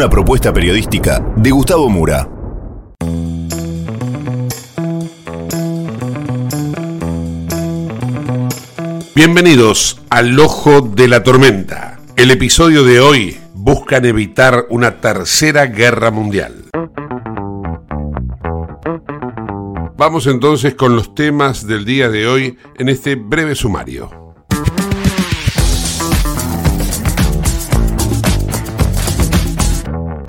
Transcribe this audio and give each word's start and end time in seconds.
Una 0.00 0.08
propuesta 0.08 0.50
periodística 0.50 1.22
de 1.36 1.50
Gustavo 1.50 1.90
Mura. 1.90 2.26
Bienvenidos 9.14 10.00
al 10.08 10.40
Ojo 10.40 10.80
de 10.80 11.06
la 11.06 11.22
Tormenta. 11.22 11.98
El 12.16 12.30
episodio 12.30 12.82
de 12.82 13.00
hoy 13.00 13.36
buscan 13.52 14.06
evitar 14.06 14.64
una 14.70 15.02
tercera 15.02 15.66
guerra 15.66 16.10
mundial. 16.10 16.70
Vamos 19.98 20.26
entonces 20.26 20.74
con 20.76 20.96
los 20.96 21.14
temas 21.14 21.66
del 21.66 21.84
día 21.84 22.08
de 22.08 22.26
hoy 22.26 22.56
en 22.78 22.88
este 22.88 23.16
breve 23.16 23.54
sumario. 23.54 24.19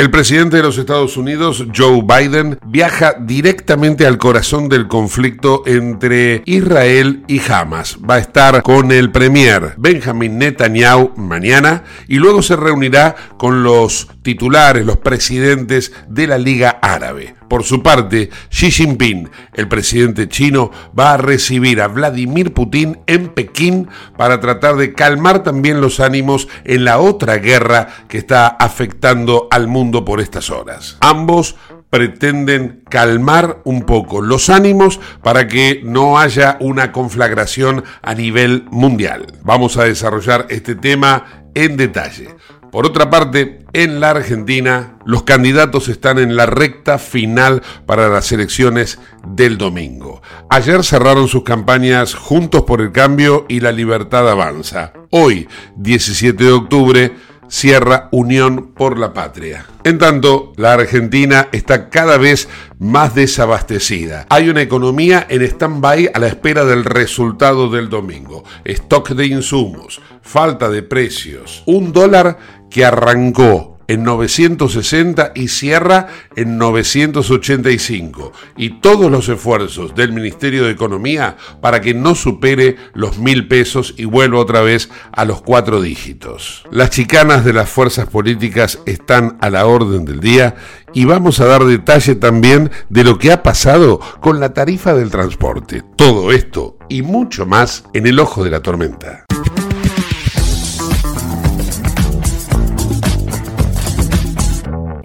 El 0.01 0.09
presidente 0.09 0.57
de 0.57 0.63
los 0.63 0.79
Estados 0.79 1.15
Unidos, 1.15 1.63
Joe 1.77 2.01
Biden, 2.01 2.57
viaja 2.65 3.13
directamente 3.19 4.07
al 4.07 4.17
corazón 4.17 4.67
del 4.67 4.87
conflicto 4.87 5.61
entre 5.67 6.41
Israel 6.47 7.23
y 7.27 7.39
Hamas. 7.39 7.99
Va 7.99 8.15
a 8.15 8.19
estar 8.19 8.63
con 8.63 8.91
el 8.91 9.11
premier 9.11 9.75
Benjamin 9.77 10.39
Netanyahu 10.39 11.11
mañana 11.17 11.83
y 12.07 12.15
luego 12.15 12.41
se 12.41 12.55
reunirá 12.55 13.15
con 13.37 13.61
los 13.61 14.07
titulares, 14.21 14.85
los 14.85 14.97
presidentes 14.97 15.91
de 16.07 16.27
la 16.27 16.37
Liga 16.37 16.79
Árabe. 16.81 17.35
Por 17.49 17.63
su 17.63 17.83
parte, 17.83 18.29
Xi 18.49 18.71
Jinping, 18.71 19.29
el 19.53 19.67
presidente 19.67 20.29
chino, 20.29 20.71
va 20.97 21.13
a 21.13 21.17
recibir 21.17 21.81
a 21.81 21.87
Vladimir 21.87 22.53
Putin 22.53 22.99
en 23.07 23.29
Pekín 23.29 23.89
para 24.17 24.39
tratar 24.39 24.77
de 24.77 24.93
calmar 24.93 25.43
también 25.43 25.81
los 25.81 25.99
ánimos 25.99 26.47
en 26.63 26.85
la 26.85 26.99
otra 26.99 27.37
guerra 27.37 27.87
que 28.07 28.17
está 28.17 28.47
afectando 28.47 29.47
al 29.51 29.67
mundo 29.67 30.05
por 30.05 30.21
estas 30.21 30.49
horas. 30.49 30.97
Ambos 31.01 31.57
pretenden 31.89 32.83
calmar 32.89 33.61
un 33.65 33.83
poco 33.83 34.21
los 34.21 34.49
ánimos 34.49 34.99
para 35.21 35.47
que 35.47 35.81
no 35.83 36.17
haya 36.17 36.57
una 36.61 36.93
conflagración 36.93 37.83
a 38.01 38.15
nivel 38.15 38.65
mundial. 38.71 39.27
Vamos 39.43 39.75
a 39.77 39.83
desarrollar 39.83 40.47
este 40.49 40.75
tema 40.75 41.49
en 41.53 41.75
detalle. 41.75 42.29
Por 42.71 42.85
otra 42.85 43.09
parte, 43.09 43.65
en 43.73 43.99
la 43.99 44.11
Argentina, 44.11 44.97
los 45.05 45.23
candidatos 45.23 45.89
están 45.89 46.19
en 46.19 46.37
la 46.37 46.45
recta 46.45 46.99
final 46.99 47.61
para 47.85 48.07
las 48.07 48.31
elecciones 48.31 48.97
del 49.27 49.57
domingo. 49.57 50.21
Ayer 50.49 50.83
cerraron 50.85 51.27
sus 51.27 51.43
campañas 51.43 52.15
Juntos 52.15 52.63
por 52.63 52.79
el 52.79 52.93
Cambio 52.93 53.45
y 53.49 53.59
La 53.59 53.73
Libertad 53.73 54.29
Avanza. 54.29 54.93
Hoy, 55.09 55.49
17 55.75 56.41
de 56.41 56.51
octubre, 56.51 57.11
cierra 57.51 58.07
Unión 58.11 58.71
por 58.73 58.97
la 58.97 59.13
Patria. 59.13 59.65
En 59.83 59.97
tanto, 59.97 60.53
la 60.55 60.73
Argentina 60.73 61.49
está 61.51 61.89
cada 61.89 62.17
vez 62.17 62.47
más 62.79 63.13
desabastecida. 63.13 64.25
Hay 64.29 64.49
una 64.49 64.61
economía 64.61 65.27
en 65.29 65.41
stand-by 65.41 66.11
a 66.13 66.19
la 66.19 66.27
espera 66.27 66.63
del 66.63 66.85
resultado 66.85 67.69
del 67.69 67.89
domingo. 67.89 68.45
Stock 68.63 69.09
de 69.09 69.25
insumos, 69.25 70.01
falta 70.21 70.69
de 70.69 70.81
precios, 70.81 71.63
un 71.65 71.91
dólar 71.91 72.60
que 72.71 72.85
arrancó 72.85 73.71
en 73.91 74.03
960 74.05 75.33
y 75.35 75.49
cierra 75.49 76.07
en 76.37 76.57
985. 76.57 78.31
Y 78.55 78.79
todos 78.79 79.11
los 79.11 79.27
esfuerzos 79.27 79.93
del 79.95 80.13
Ministerio 80.13 80.63
de 80.63 80.71
Economía 80.71 81.35
para 81.59 81.81
que 81.81 81.93
no 81.93 82.15
supere 82.15 82.77
los 82.93 83.17
mil 83.17 83.49
pesos 83.49 83.93
y 83.97 84.05
vuelva 84.05 84.39
otra 84.39 84.61
vez 84.61 84.89
a 85.11 85.25
los 85.25 85.41
cuatro 85.41 85.81
dígitos. 85.81 86.63
Las 86.71 86.91
chicanas 86.91 87.43
de 87.43 87.51
las 87.51 87.69
fuerzas 87.69 88.07
políticas 88.07 88.79
están 88.85 89.37
a 89.41 89.49
la 89.49 89.65
orden 89.65 90.05
del 90.05 90.21
día 90.21 90.55
y 90.93 91.03
vamos 91.03 91.41
a 91.41 91.45
dar 91.45 91.65
detalle 91.65 92.15
también 92.15 92.71
de 92.87 93.03
lo 93.03 93.17
que 93.17 93.33
ha 93.33 93.43
pasado 93.43 93.99
con 94.21 94.39
la 94.39 94.53
tarifa 94.53 94.93
del 94.93 95.11
transporte. 95.11 95.83
Todo 95.97 96.31
esto 96.31 96.77
y 96.87 97.01
mucho 97.01 97.45
más 97.45 97.83
en 97.93 98.07
el 98.07 98.19
ojo 98.19 98.45
de 98.45 98.51
la 98.51 98.61
tormenta. 98.61 99.25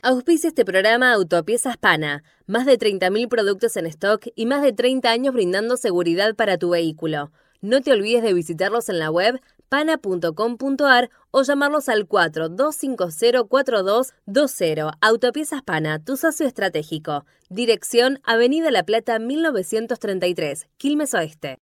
Auspicia 0.09 0.47
este 0.47 0.65
programa 0.65 1.13
Autopiezas 1.15 1.77
Pana. 1.77 2.23
Más 2.47 2.65
de 2.65 2.79
30.000 2.79 3.29
productos 3.29 3.77
en 3.77 3.87
stock 3.87 4.25
y 4.37 4.47
más 4.47 4.63
de 4.63 4.73
30 4.73 5.11
años 5.11 5.35
brindando 5.35 5.77
seguridad 5.77 6.37
para 6.37 6.59
tu 6.59 6.71
vehículo. 6.71 7.33
No 7.61 7.81
te 7.81 7.91
olvides 7.91 8.23
de 8.23 8.33
visitarlos 8.33 8.89
en 8.89 9.01
la 9.01 9.11
web 9.11 9.41
pana.com.ar 9.69 11.11
o 11.33 11.43
llamarlos 11.43 11.89
al 11.89 12.07
42504220. 12.07 14.93
Autopiezas 15.01 15.65
Pana, 15.65 15.99
tu 15.99 16.17
socio 16.17 16.47
estratégico. 16.47 17.27
Dirección 17.51 18.21
Avenida 18.23 18.71
La 18.71 18.85
Plata 18.85 19.19
1933, 19.19 20.69
Quilmes 20.77 21.15
Oeste. 21.15 21.59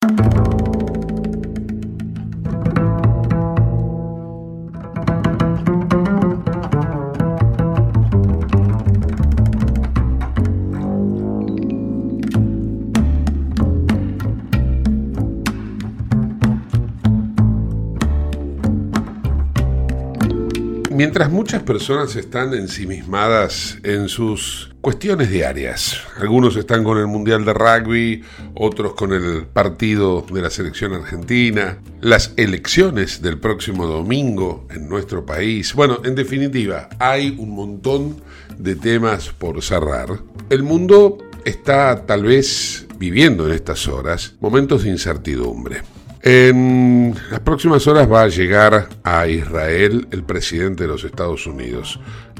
Mientras 21.03 21.33
muchas 21.33 21.65
personas 21.65 22.15
están 22.15 22.55
ensimismadas 22.55 23.77
en 23.83 24.09
sus 24.09 24.71
cuestiones 24.81 25.31
diarias, 25.31 26.01
algunos 26.17 26.55
están 26.55 26.85
con 26.85 26.97
el 26.97 27.09
Mundial 27.09 27.45
de 27.45 27.53
Rugby, 27.53 28.23
otros 28.55 28.95
con 28.95 29.13
el 29.13 29.47
partido 29.47 30.25
de 30.33 30.41
la 30.41 30.49
selección 30.49 30.95
argentina, 30.95 31.79
las 32.01 32.35
elecciones 32.37 33.21
del 33.21 33.41
próximo 33.41 33.89
domingo 33.89 34.69
en 34.71 34.89
nuestro 34.89 35.27
país, 35.27 35.75
bueno, 35.75 35.99
en 36.05 36.15
definitiva, 36.15 36.89
hay 37.01 37.35
un 37.37 37.51
montón 37.51 38.23
de 38.57 38.77
temas 38.77 39.31
por 39.31 39.61
cerrar. 39.61 40.21
El 40.51 40.63
mundo 40.63 41.19
está 41.45 42.07
tal 42.07 42.23
vez 42.23 42.87
viviendo 42.97 43.49
en 43.49 43.55
estas 43.55 43.89
horas 43.89 44.37
momentos 44.39 44.85
de 44.85 44.91
incertidumbre. 44.91 45.83
En 46.23 47.17
las 47.33 47.41
próximas 47.41 47.85
horas 47.89 48.11
va 48.11 48.23
a 48.23 48.29
llegar 48.29 48.89
a 49.03 49.27
Israel 49.27 50.07
el 50.13 50.23
presidente 50.23 50.85
de 50.85 50.89
los 50.89 51.03
Estados 51.03 51.49
Unidos, 51.49 51.99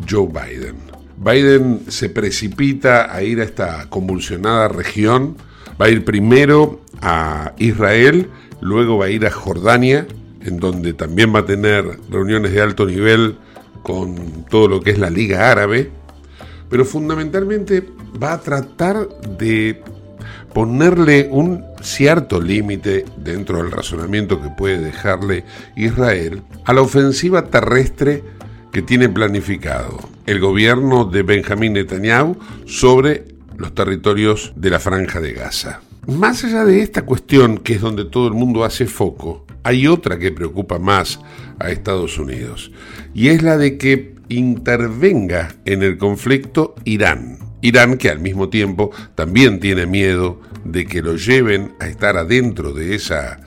Joe 0.09 0.29
Biden. 0.29 0.77
Biden 1.17 1.81
se 1.89 2.09
precipita 2.09 3.13
a 3.13 3.25
ir 3.25 3.41
a 3.41 3.45
esta 3.45 3.91
convulsionada 3.91 4.69
región, 4.69 5.37
va 5.81 5.87
a 5.87 5.91
ir 5.91 6.05
primero 6.05 6.81
a 7.01 7.55
Israel, 7.59 8.29
luego 8.61 8.99
va 8.99 9.07
a 9.07 9.11
ir 9.11 9.27
a 9.27 9.33
Jordania, 9.33 10.07
en 10.43 10.61
donde 10.61 10.93
también 10.93 11.35
va 11.35 11.41
a 11.41 11.47
tener 11.47 11.85
reuniones 12.09 12.53
de 12.53 12.61
alto 12.61 12.87
nivel 12.87 13.37
con 13.83 14.45
todo 14.49 14.69
lo 14.69 14.81
que 14.81 14.91
es 14.91 14.99
la 14.99 15.11
Liga 15.11 15.51
Árabe, 15.51 15.91
pero 16.71 16.85
fundamentalmente 16.85 17.85
va 18.23 18.35
a 18.35 18.41
tratar 18.41 19.09
de 19.39 19.83
ponerle 20.53 21.29
un 21.31 21.65
cierto 21.81 22.41
límite 22.41 23.05
dentro 23.17 23.59
del 23.59 23.71
razonamiento 23.71 24.41
que 24.41 24.51
puede 24.51 24.79
dejarle 24.79 25.45
Israel 25.77 26.43
a 26.65 26.73
la 26.73 26.83
ofensiva 26.83 27.47
terrestre 27.47 28.23
que 28.73 28.83
tiene 28.83 29.09
planificado 29.09 29.99
el 30.27 30.41
gobierno 30.41 31.05
de 31.05 31.23
Benjamín 31.23 31.75
Netanyahu 31.75 32.37
sobre 32.67 33.25
los 33.57 33.75
territorios 33.75 34.53
de 34.57 34.71
la 34.71 34.81
franja 34.81 35.21
de 35.21 35.33
Gaza. 35.33 35.81
Más 36.07 36.45
allá 36.45 36.65
de 36.65 36.83
esta 36.83 37.03
cuestión, 37.03 37.59
que 37.59 37.75
es 37.75 37.81
donde 37.81 38.05
todo 38.05 38.27
el 38.27 38.35
mundo 38.35 38.65
hace 38.65 38.87
foco, 38.87 39.47
hay 39.63 39.87
otra 39.87 40.19
que 40.19 40.33
preocupa 40.33 40.79
más 40.79 41.21
a 41.59 41.71
Estados 41.71 42.19
Unidos, 42.19 42.73
y 43.15 43.29
es 43.29 43.43
la 43.43 43.57
de 43.57 43.79
que 43.79 44.17
intervenga 44.29 45.55
en 45.65 45.83
el 45.83 45.99
conflicto 45.99 46.75
Irán. 46.85 47.52
Irán 47.63 47.97
que 47.97 48.11
al 48.11 48.21
mismo 48.21 48.49
tiempo 48.49 48.91
también 49.15 49.61
tiene 49.61 49.87
miedo 49.87 50.41
de 50.65 50.87
que 50.87 51.03
lo 51.03 51.17
lleven 51.17 51.73
a 51.81 51.87
estar 51.87 52.17
adentro 52.17 52.73
de 52.73 52.95
esa, 52.95 53.41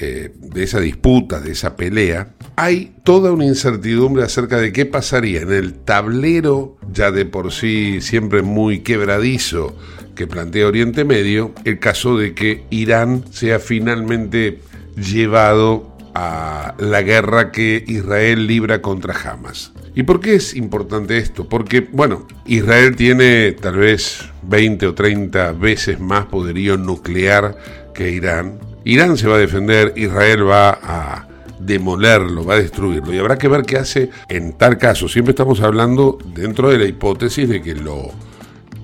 eh, 0.00 0.32
de 0.40 0.62
esa 0.62 0.80
disputa, 0.80 1.40
de 1.40 1.52
esa 1.52 1.76
pelea, 1.76 2.34
hay 2.56 2.94
toda 3.04 3.32
una 3.32 3.44
incertidumbre 3.44 4.22
acerca 4.22 4.58
de 4.58 4.72
qué 4.72 4.86
pasaría 4.86 5.42
en 5.42 5.52
el 5.52 5.74
tablero 5.74 6.76
ya 6.92 7.10
de 7.10 7.24
por 7.24 7.52
sí 7.52 8.00
siempre 8.00 8.42
muy 8.42 8.80
quebradizo 8.80 9.76
que 10.14 10.26
plantea 10.26 10.66
Oriente 10.66 11.04
Medio, 11.04 11.52
el 11.64 11.78
caso 11.78 12.18
de 12.18 12.34
que 12.34 12.64
Irán 12.70 13.24
sea 13.30 13.60
finalmente 13.60 14.58
llevado 14.96 15.96
a 16.12 16.74
la 16.78 17.02
guerra 17.02 17.52
que 17.52 17.84
Israel 17.86 18.48
libra 18.48 18.82
contra 18.82 19.14
Hamas. 19.14 19.72
¿Y 19.98 20.04
por 20.04 20.20
qué 20.20 20.36
es 20.36 20.54
importante 20.54 21.18
esto? 21.18 21.48
Porque, 21.48 21.80
bueno, 21.80 22.24
Israel 22.46 22.94
tiene 22.94 23.50
tal 23.50 23.78
vez 23.78 24.20
20 24.42 24.86
o 24.86 24.94
30 24.94 25.50
veces 25.54 25.98
más 25.98 26.26
poderío 26.26 26.76
nuclear 26.76 27.58
que 27.96 28.12
Irán. 28.12 28.60
Irán 28.84 29.16
se 29.16 29.26
va 29.26 29.34
a 29.34 29.38
defender, 29.40 29.94
Israel 29.96 30.48
va 30.48 30.78
a 30.80 31.26
demolerlo, 31.58 32.44
va 32.44 32.54
a 32.54 32.58
destruirlo. 32.60 33.12
Y 33.12 33.18
habrá 33.18 33.38
que 33.38 33.48
ver 33.48 33.62
qué 33.62 33.76
hace 33.76 34.10
en 34.28 34.52
tal 34.52 34.78
caso. 34.78 35.08
Siempre 35.08 35.32
estamos 35.32 35.62
hablando 35.62 36.16
dentro 36.32 36.70
de 36.70 36.78
la 36.78 36.84
hipótesis 36.84 37.48
de 37.48 37.60
que 37.60 37.74
lo 37.74 38.12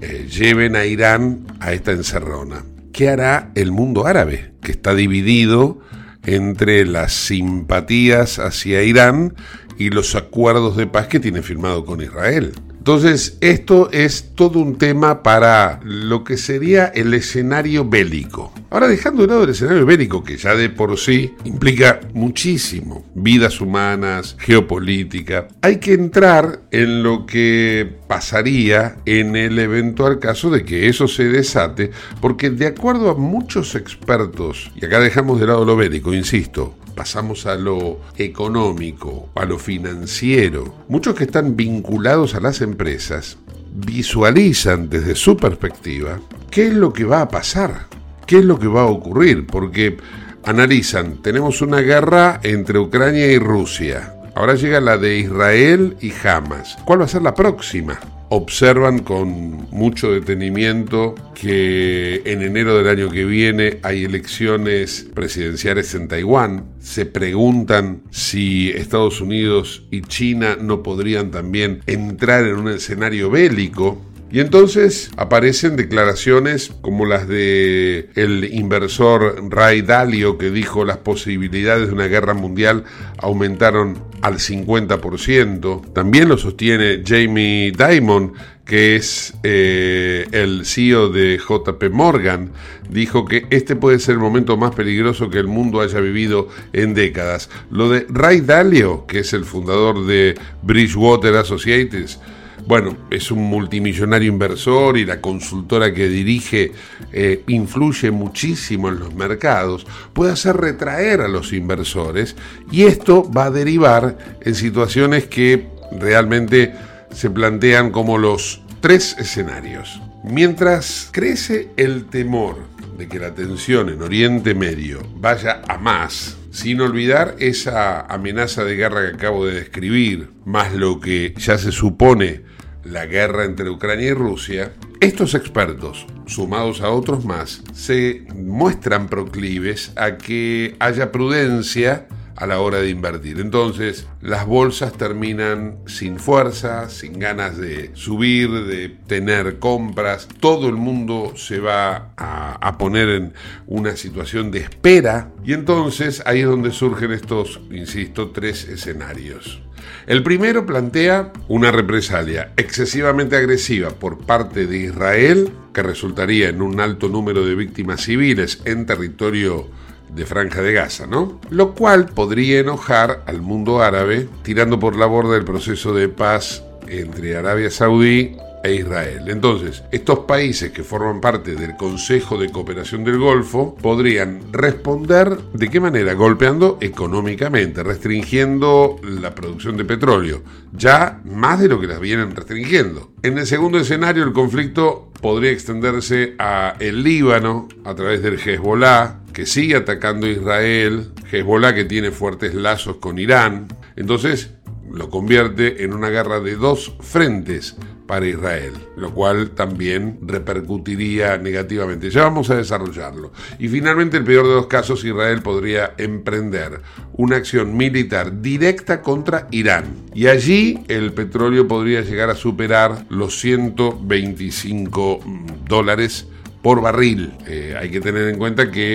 eh, 0.00 0.26
lleven 0.28 0.74
a 0.74 0.84
Irán 0.84 1.46
a 1.60 1.72
esta 1.72 1.92
encerrona. 1.92 2.64
¿Qué 2.92 3.08
hará 3.08 3.52
el 3.54 3.70
mundo 3.70 4.08
árabe? 4.08 4.50
Que 4.60 4.72
está 4.72 4.96
dividido 4.96 5.78
entre 6.26 6.86
las 6.86 7.12
simpatías 7.12 8.38
hacia 8.38 8.82
Irán 8.82 9.34
y 9.78 9.90
los 9.90 10.14
acuerdos 10.14 10.76
de 10.76 10.86
paz 10.86 11.08
que 11.08 11.20
tiene 11.20 11.42
firmado 11.42 11.84
con 11.84 12.00
Israel. 12.00 12.52
Entonces, 12.84 13.38
esto 13.40 13.88
es 13.92 14.32
todo 14.34 14.58
un 14.58 14.76
tema 14.76 15.22
para 15.22 15.80
lo 15.84 16.22
que 16.22 16.36
sería 16.36 16.84
el 16.88 17.14
escenario 17.14 17.88
bélico. 17.88 18.52
Ahora, 18.68 18.88
dejando 18.88 19.22
de 19.22 19.28
lado 19.28 19.44
el 19.44 19.50
escenario 19.50 19.86
bélico, 19.86 20.22
que 20.22 20.36
ya 20.36 20.54
de 20.54 20.68
por 20.68 20.98
sí 20.98 21.32
implica 21.44 22.00
muchísimo, 22.12 23.06
vidas 23.14 23.62
humanas, 23.62 24.36
geopolítica, 24.38 25.48
hay 25.62 25.78
que 25.78 25.94
entrar 25.94 26.60
en 26.72 27.02
lo 27.02 27.24
que 27.24 27.90
pasaría 28.06 28.96
en 29.06 29.34
el 29.34 29.58
eventual 29.58 30.18
caso 30.18 30.50
de 30.50 30.66
que 30.66 30.86
eso 30.86 31.08
se 31.08 31.24
desate, 31.24 31.90
porque 32.20 32.50
de 32.50 32.66
acuerdo 32.66 33.08
a 33.08 33.14
muchos 33.14 33.76
expertos, 33.76 34.70
y 34.76 34.84
acá 34.84 35.00
dejamos 35.00 35.40
de 35.40 35.46
lado 35.46 35.64
lo 35.64 35.74
bélico, 35.74 36.12
insisto, 36.12 36.74
pasamos 36.94 37.46
a 37.46 37.56
lo 37.56 38.00
económico, 38.16 39.28
a 39.34 39.44
lo 39.44 39.58
financiero, 39.58 40.74
muchos 40.88 41.14
que 41.14 41.24
están 41.24 41.56
vinculados 41.56 42.34
a 42.34 42.40
las 42.40 42.60
empresas 42.60 43.38
visualizan 43.74 44.88
desde 44.88 45.16
su 45.16 45.36
perspectiva 45.36 46.20
qué 46.50 46.68
es 46.68 46.74
lo 46.74 46.92
que 46.92 47.04
va 47.04 47.22
a 47.22 47.28
pasar, 47.28 47.86
qué 48.26 48.38
es 48.38 48.44
lo 48.44 48.58
que 48.58 48.68
va 48.68 48.82
a 48.82 48.86
ocurrir, 48.86 49.46
porque 49.46 49.96
analizan, 50.44 51.20
tenemos 51.22 51.60
una 51.60 51.80
guerra 51.80 52.40
entre 52.42 52.78
Ucrania 52.78 53.26
y 53.26 53.38
Rusia, 53.38 54.14
ahora 54.34 54.54
llega 54.54 54.80
la 54.80 54.96
de 54.96 55.18
Israel 55.18 55.96
y 56.00 56.12
Hamas, 56.24 56.78
¿cuál 56.84 57.00
va 57.00 57.06
a 57.06 57.08
ser 57.08 57.22
la 57.22 57.34
próxima? 57.34 57.98
Observan 58.28 59.00
con 59.00 59.68
mucho 59.70 60.12
detenimiento 60.12 61.14
que 61.34 62.22
en 62.24 62.42
enero 62.42 62.76
del 62.76 62.88
año 62.88 63.10
que 63.10 63.24
viene 63.24 63.78
hay 63.82 64.04
elecciones 64.04 65.06
presidenciales 65.14 65.94
en 65.94 66.08
Taiwán. 66.08 66.64
Se 66.80 67.06
preguntan 67.06 68.02
si 68.10 68.70
Estados 68.70 69.20
Unidos 69.20 69.84
y 69.90 70.02
China 70.02 70.56
no 70.60 70.82
podrían 70.82 71.30
también 71.30 71.82
entrar 71.86 72.44
en 72.44 72.56
un 72.56 72.68
escenario 72.68 73.30
bélico 73.30 74.00
y 74.30 74.40
entonces 74.40 75.10
aparecen 75.16 75.76
declaraciones 75.76 76.72
como 76.80 77.06
las 77.06 77.28
de 77.28 78.08
el 78.16 78.52
inversor 78.52 79.36
Ray 79.48 79.82
Dalio 79.82 80.38
que 80.38 80.50
dijo 80.50 80.84
las 80.84 80.98
posibilidades 80.98 81.88
de 81.88 81.94
una 81.94 82.06
guerra 82.06 82.34
mundial 82.34 82.84
aumentaron 83.18 84.02
al 84.22 84.38
50%. 84.38 85.92
También 85.92 86.28
lo 86.28 86.36
sostiene 86.36 87.02
Jamie 87.06 87.72
Dimon, 87.72 88.32
que 88.64 88.96
es 88.96 89.34
eh, 89.42 90.26
el 90.32 90.64
CEO 90.64 91.10
de 91.10 91.38
JP 91.38 91.90
Morgan, 91.92 92.50
dijo 92.88 93.26
que 93.26 93.46
este 93.50 93.76
puede 93.76 93.98
ser 93.98 94.14
el 94.14 94.20
momento 94.20 94.56
más 94.56 94.74
peligroso 94.74 95.30
que 95.30 95.38
el 95.38 95.46
mundo 95.46 95.80
haya 95.80 96.00
vivido 96.00 96.48
en 96.72 96.94
décadas. 96.94 97.50
Lo 97.70 97.88
de 97.90 98.06
Ray 98.08 98.40
Dalio, 98.40 99.06
que 99.06 99.20
es 99.20 99.32
el 99.32 99.44
fundador 99.44 100.06
de 100.06 100.34
Bridgewater 100.62 101.34
Associates, 101.36 102.18
bueno, 102.66 102.96
es 103.10 103.30
un 103.30 103.42
multimillonario 103.42 104.32
inversor 104.32 104.96
y 104.96 105.04
la 105.04 105.20
consultora 105.20 105.92
que 105.92 106.08
dirige 106.08 106.72
eh, 107.12 107.42
influye 107.48 108.10
muchísimo 108.10 108.88
en 108.88 109.00
los 109.00 109.14
mercados, 109.14 109.86
puede 110.12 110.32
hacer 110.32 110.56
retraer 110.56 111.20
a 111.20 111.28
los 111.28 111.52
inversores 111.52 112.36
y 112.70 112.84
esto 112.84 113.30
va 113.30 113.46
a 113.46 113.50
derivar 113.50 114.16
en 114.40 114.54
situaciones 114.54 115.26
que 115.26 115.68
realmente 115.92 116.74
se 117.12 117.30
plantean 117.30 117.90
como 117.90 118.18
los 118.18 118.62
tres 118.80 119.16
escenarios. 119.18 120.00
Mientras 120.24 121.10
crece 121.12 121.68
el 121.76 122.06
temor 122.06 122.56
de 122.96 123.08
que 123.08 123.18
la 123.18 123.34
tensión 123.34 123.90
en 123.90 124.00
Oriente 124.00 124.54
Medio 124.54 125.02
vaya 125.16 125.60
a 125.68 125.76
más, 125.76 126.38
sin 126.50 126.80
olvidar 126.80 127.36
esa 127.40 128.00
amenaza 128.02 128.64
de 128.64 128.76
guerra 128.76 129.02
que 129.02 129.16
acabo 129.16 129.44
de 129.44 129.54
describir, 129.54 130.30
más 130.46 130.72
lo 130.72 131.00
que 131.00 131.34
ya 131.36 131.58
se 131.58 131.72
supone 131.72 132.53
la 132.84 133.06
guerra 133.06 133.44
entre 133.44 133.70
Ucrania 133.70 134.08
y 134.08 134.14
Rusia, 134.14 134.72
estos 135.00 135.34
expertos, 135.34 136.06
sumados 136.26 136.80
a 136.80 136.90
otros 136.90 137.24
más, 137.24 137.62
se 137.72 138.26
muestran 138.34 139.08
proclives 139.08 139.92
a 139.96 140.16
que 140.16 140.76
haya 140.78 141.12
prudencia 141.12 142.06
a 142.36 142.46
la 142.46 142.60
hora 142.60 142.78
de 142.78 142.90
invertir. 142.90 143.40
Entonces, 143.40 144.06
las 144.20 144.46
bolsas 144.46 144.92
terminan 144.94 145.78
sin 145.86 146.18
fuerza, 146.18 146.88
sin 146.88 147.18
ganas 147.18 147.56
de 147.56 147.90
subir, 147.94 148.50
de 148.50 148.88
tener 148.88 149.58
compras. 149.58 150.28
Todo 150.40 150.68
el 150.68 150.74
mundo 150.74 151.34
se 151.36 151.60
va 151.60 152.12
a, 152.16 152.54
a, 152.60 152.78
poner 152.78 153.08
en 153.08 153.34
una 153.66 153.96
situación 153.96 154.50
de 154.50 154.60
espera. 154.60 155.30
Y 155.44 155.52
entonces 155.52 156.22
ahí 156.26 156.40
es 156.40 156.46
donde 156.46 156.70
surgen 156.72 157.12
estos, 157.12 157.60
insisto, 157.70 158.30
tres 158.30 158.64
escenarios. 158.68 159.60
El 160.06 160.22
primero 160.22 160.66
plantea 160.66 161.32
una 161.48 161.70
represalia 161.70 162.52
excesivamente 162.56 163.36
agresiva 163.36 163.90
por 163.90 164.18
parte 164.26 164.66
de 164.66 164.78
Israel, 164.78 165.50
que 165.72 165.82
resultaría 165.82 166.48
en 166.48 166.62
un 166.62 166.80
alto 166.80 167.08
número 167.08 167.44
de 167.44 167.54
víctimas 167.54 168.02
civiles 168.02 168.60
en 168.64 168.86
territorio 168.86 169.70
de 170.14 170.26
Franja 170.26 170.62
de 170.62 170.72
Gaza, 170.72 171.06
¿no? 171.06 171.40
Lo 171.50 171.74
cual 171.74 172.06
podría 172.06 172.60
enojar 172.60 173.22
al 173.26 173.42
mundo 173.42 173.82
árabe, 173.82 174.28
tirando 174.42 174.78
por 174.78 174.96
la 174.96 175.06
borda 175.06 175.36
el 175.36 175.44
proceso 175.44 175.92
de 175.92 176.08
paz 176.08 176.62
entre 176.86 177.36
Arabia 177.36 177.70
Saudí 177.70 178.36
e 178.64 178.76
Israel. 178.76 179.28
Entonces, 179.28 179.84
estos 179.92 180.20
países 180.20 180.72
que 180.72 180.82
forman 180.82 181.20
parte 181.20 181.54
del 181.54 181.76
Consejo 181.76 182.38
de 182.38 182.50
Cooperación 182.50 183.04
del 183.04 183.18
Golfo 183.18 183.76
podrían 183.76 184.40
responder 184.52 185.38
de 185.52 185.68
qué 185.68 185.80
manera? 185.80 186.14
Golpeando 186.14 186.78
económicamente, 186.80 187.82
restringiendo 187.82 188.96
la 189.02 189.34
producción 189.34 189.76
de 189.76 189.84
petróleo, 189.84 190.42
ya 190.72 191.20
más 191.24 191.60
de 191.60 191.68
lo 191.68 191.78
que 191.78 191.86
las 191.86 192.00
vienen 192.00 192.34
restringiendo. 192.34 193.12
En 193.22 193.36
el 193.36 193.46
segundo 193.46 193.78
escenario, 193.78 194.24
el 194.24 194.32
conflicto 194.32 195.10
podría 195.20 195.50
extenderse 195.50 196.34
a 196.38 196.74
el 196.80 197.02
Líbano 197.02 197.68
a 197.84 197.94
través 197.94 198.22
del 198.22 198.38
Hezbollah, 198.38 199.20
que 199.34 199.44
sigue 199.44 199.76
atacando 199.76 200.26
a 200.26 200.30
Israel, 200.30 201.12
Hezbollah 201.30 201.74
que 201.74 201.84
tiene 201.84 202.10
fuertes 202.10 202.54
lazos 202.54 202.96
con 202.96 203.18
Irán, 203.18 203.68
entonces 203.96 204.50
lo 204.90 205.10
convierte 205.10 205.84
en 205.84 205.92
una 205.92 206.08
guerra 206.08 206.40
de 206.40 206.56
dos 206.56 206.94
frentes 207.00 207.76
para 208.06 208.26
Israel, 208.26 208.72
lo 208.96 209.12
cual 209.14 209.50
también 209.50 210.18
repercutiría 210.22 211.38
negativamente. 211.38 212.10
Ya 212.10 212.22
vamos 212.24 212.50
a 212.50 212.56
desarrollarlo. 212.56 213.32
Y 213.58 213.68
finalmente, 213.68 214.16
el 214.18 214.24
peor 214.24 214.46
de 214.46 214.54
los 214.54 214.66
casos, 214.66 215.04
Israel 215.04 215.42
podría 215.42 215.94
emprender 215.96 216.80
una 217.14 217.36
acción 217.36 217.76
militar 217.76 218.42
directa 218.42 219.00
contra 219.02 219.48
Irán. 219.50 219.84
Y 220.14 220.26
allí 220.26 220.84
el 220.88 221.12
petróleo 221.12 221.66
podría 221.66 222.02
llegar 222.02 222.30
a 222.30 222.34
superar 222.34 223.06
los 223.08 223.40
125 223.40 225.20
dólares 225.66 226.28
por 226.62 226.80
barril. 226.80 227.32
Eh, 227.46 227.74
hay 227.78 227.90
que 227.90 228.00
tener 228.00 228.28
en 228.28 228.38
cuenta 228.38 228.70
que 228.70 228.94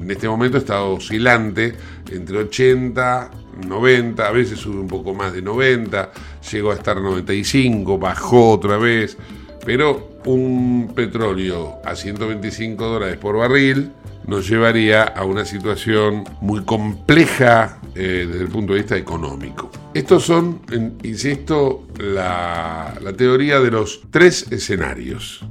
en 0.00 0.10
este 0.10 0.28
momento 0.28 0.58
está 0.58 0.82
oscilante 0.82 1.74
entre 2.10 2.38
80 2.38 3.30
90, 3.60 4.26
a 4.26 4.30
veces 4.30 4.58
sube 4.58 4.80
un 4.80 4.88
poco 4.88 5.14
más 5.14 5.32
de 5.32 5.42
90, 5.42 6.10
llegó 6.50 6.70
a 6.70 6.74
estar 6.74 7.00
95, 7.00 7.98
bajó 7.98 8.50
otra 8.52 8.76
vez, 8.76 9.16
pero 9.64 10.20
un 10.24 10.92
petróleo 10.94 11.78
a 11.84 11.94
125 11.94 12.84
dólares 12.84 13.16
por 13.16 13.36
barril 13.36 13.92
nos 14.26 14.48
llevaría 14.48 15.02
a 15.02 15.24
una 15.24 15.44
situación 15.44 16.24
muy 16.40 16.64
compleja 16.64 17.78
eh, 17.94 18.26
desde 18.30 18.44
el 18.44 18.48
punto 18.48 18.74
de 18.74 18.80
vista 18.80 18.96
económico. 18.96 19.70
Estos 19.94 20.24
son, 20.24 20.60
insisto, 21.02 21.88
la, 21.98 22.94
la 23.00 23.12
teoría 23.12 23.60
de 23.60 23.70
los 23.70 24.02
tres 24.10 24.46
escenarios. 24.52 25.44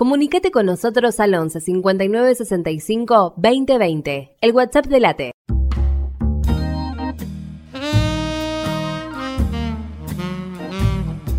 Comunicate 0.00 0.50
con 0.50 0.64
nosotros 0.64 1.20
al 1.20 1.34
11 1.34 1.60
59 1.60 2.34
65 2.34 3.34
2020, 3.36 4.34
el 4.40 4.52
WhatsApp 4.52 4.86
de 4.86 4.98
Late. 4.98 5.32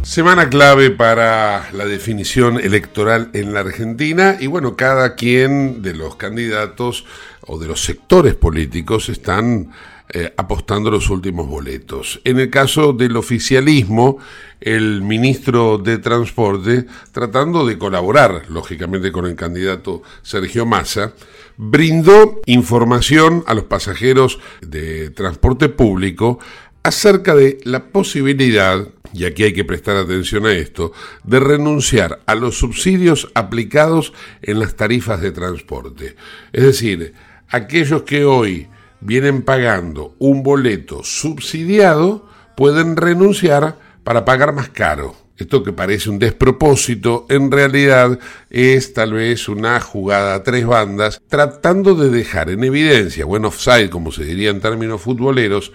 Semana 0.04 0.48
clave 0.48 0.92
para 0.92 1.72
la 1.74 1.86
definición 1.86 2.60
electoral 2.60 3.32
en 3.34 3.56
la 3.56 3.62
Argentina 3.62 4.38
y 4.40 4.46
bueno, 4.46 4.76
cada 4.76 5.16
quien 5.16 5.82
de 5.82 5.96
los 5.96 6.16
candidatos 6.16 7.08
o 7.48 7.58
de 7.58 7.68
los 7.68 7.84
sectores 7.84 8.36
políticos 8.36 9.10
están 9.10 9.72
eh, 10.14 10.34
apostando 10.36 10.92
los 10.92 11.10
últimos 11.10 11.48
boletos. 11.48 12.20
En 12.26 12.38
el 12.38 12.50
caso 12.50 12.92
del 12.92 13.16
oficialismo, 13.16 14.18
el 14.60 15.02
ministro 15.02 15.78
de 15.78 16.00
Transporte, 16.00 16.86
tratando 17.14 17.66
de 17.66 17.78
colaborar, 17.78 18.44
lógicamente, 18.50 19.14
con 19.14 19.26
el 19.26 19.36
candidato 19.36 20.02
Sergio 20.22 20.66
Massa, 20.66 21.14
brindó 21.56 22.42
información 22.46 23.46
a 23.48 23.54
los 23.54 23.64
pasajeros 23.64 24.40
de 24.60 25.12
transporte 25.12 25.70
público 25.70 26.40
acerca 26.84 27.34
de 27.34 27.60
la 27.64 27.86
posibilidad, 27.86 28.86
y 29.14 29.24
aquí 29.24 29.44
hay 29.44 29.54
que 29.54 29.64
prestar 29.64 29.96
atención 29.96 30.46
a 30.46 30.52
esto, 30.52 30.92
de 31.24 31.40
renunciar 31.40 32.20
a 32.26 32.36
los 32.36 32.58
subsidios 32.58 33.30
aplicados 33.34 34.12
en 34.42 34.60
las 34.60 34.76
tarifas 34.76 35.22
de 35.22 35.32
transporte. 35.32 36.18
Es 36.52 36.64
decir, 36.64 37.14
aquellos 37.48 38.02
que 38.04 38.26
hoy 38.26 38.68
vienen 39.02 39.42
pagando 39.42 40.16
un 40.20 40.44
boleto 40.44 41.04
subsidiado 41.04 42.28
pueden 42.56 42.96
renunciar 42.96 43.78
para 44.04 44.24
pagar 44.26 44.54
más 44.54 44.70
caro. 44.70 45.16
Esto 45.38 45.64
que 45.64 45.74
parece 45.74 46.12
un 46.12 46.20
despropósito, 46.20 47.26
en 47.28 47.50
realidad 47.50 48.20
es 48.52 48.94
tal 48.94 49.14
vez 49.14 49.50
una 49.50 49.80
jugada 49.80 50.36
a 50.36 50.44
tres 50.44 50.68
bandas, 50.68 51.20
tratando 51.28 51.96
de 51.96 52.10
dejar 52.12 52.52
en 52.52 52.64
evidencia, 52.64 53.26
buen 53.26 53.46
offside, 53.46 53.90
como 53.90 54.12
se 54.12 54.24
diría 54.24 54.52
en 54.52 54.62
términos 54.62 55.02
futboleros, 55.02 55.74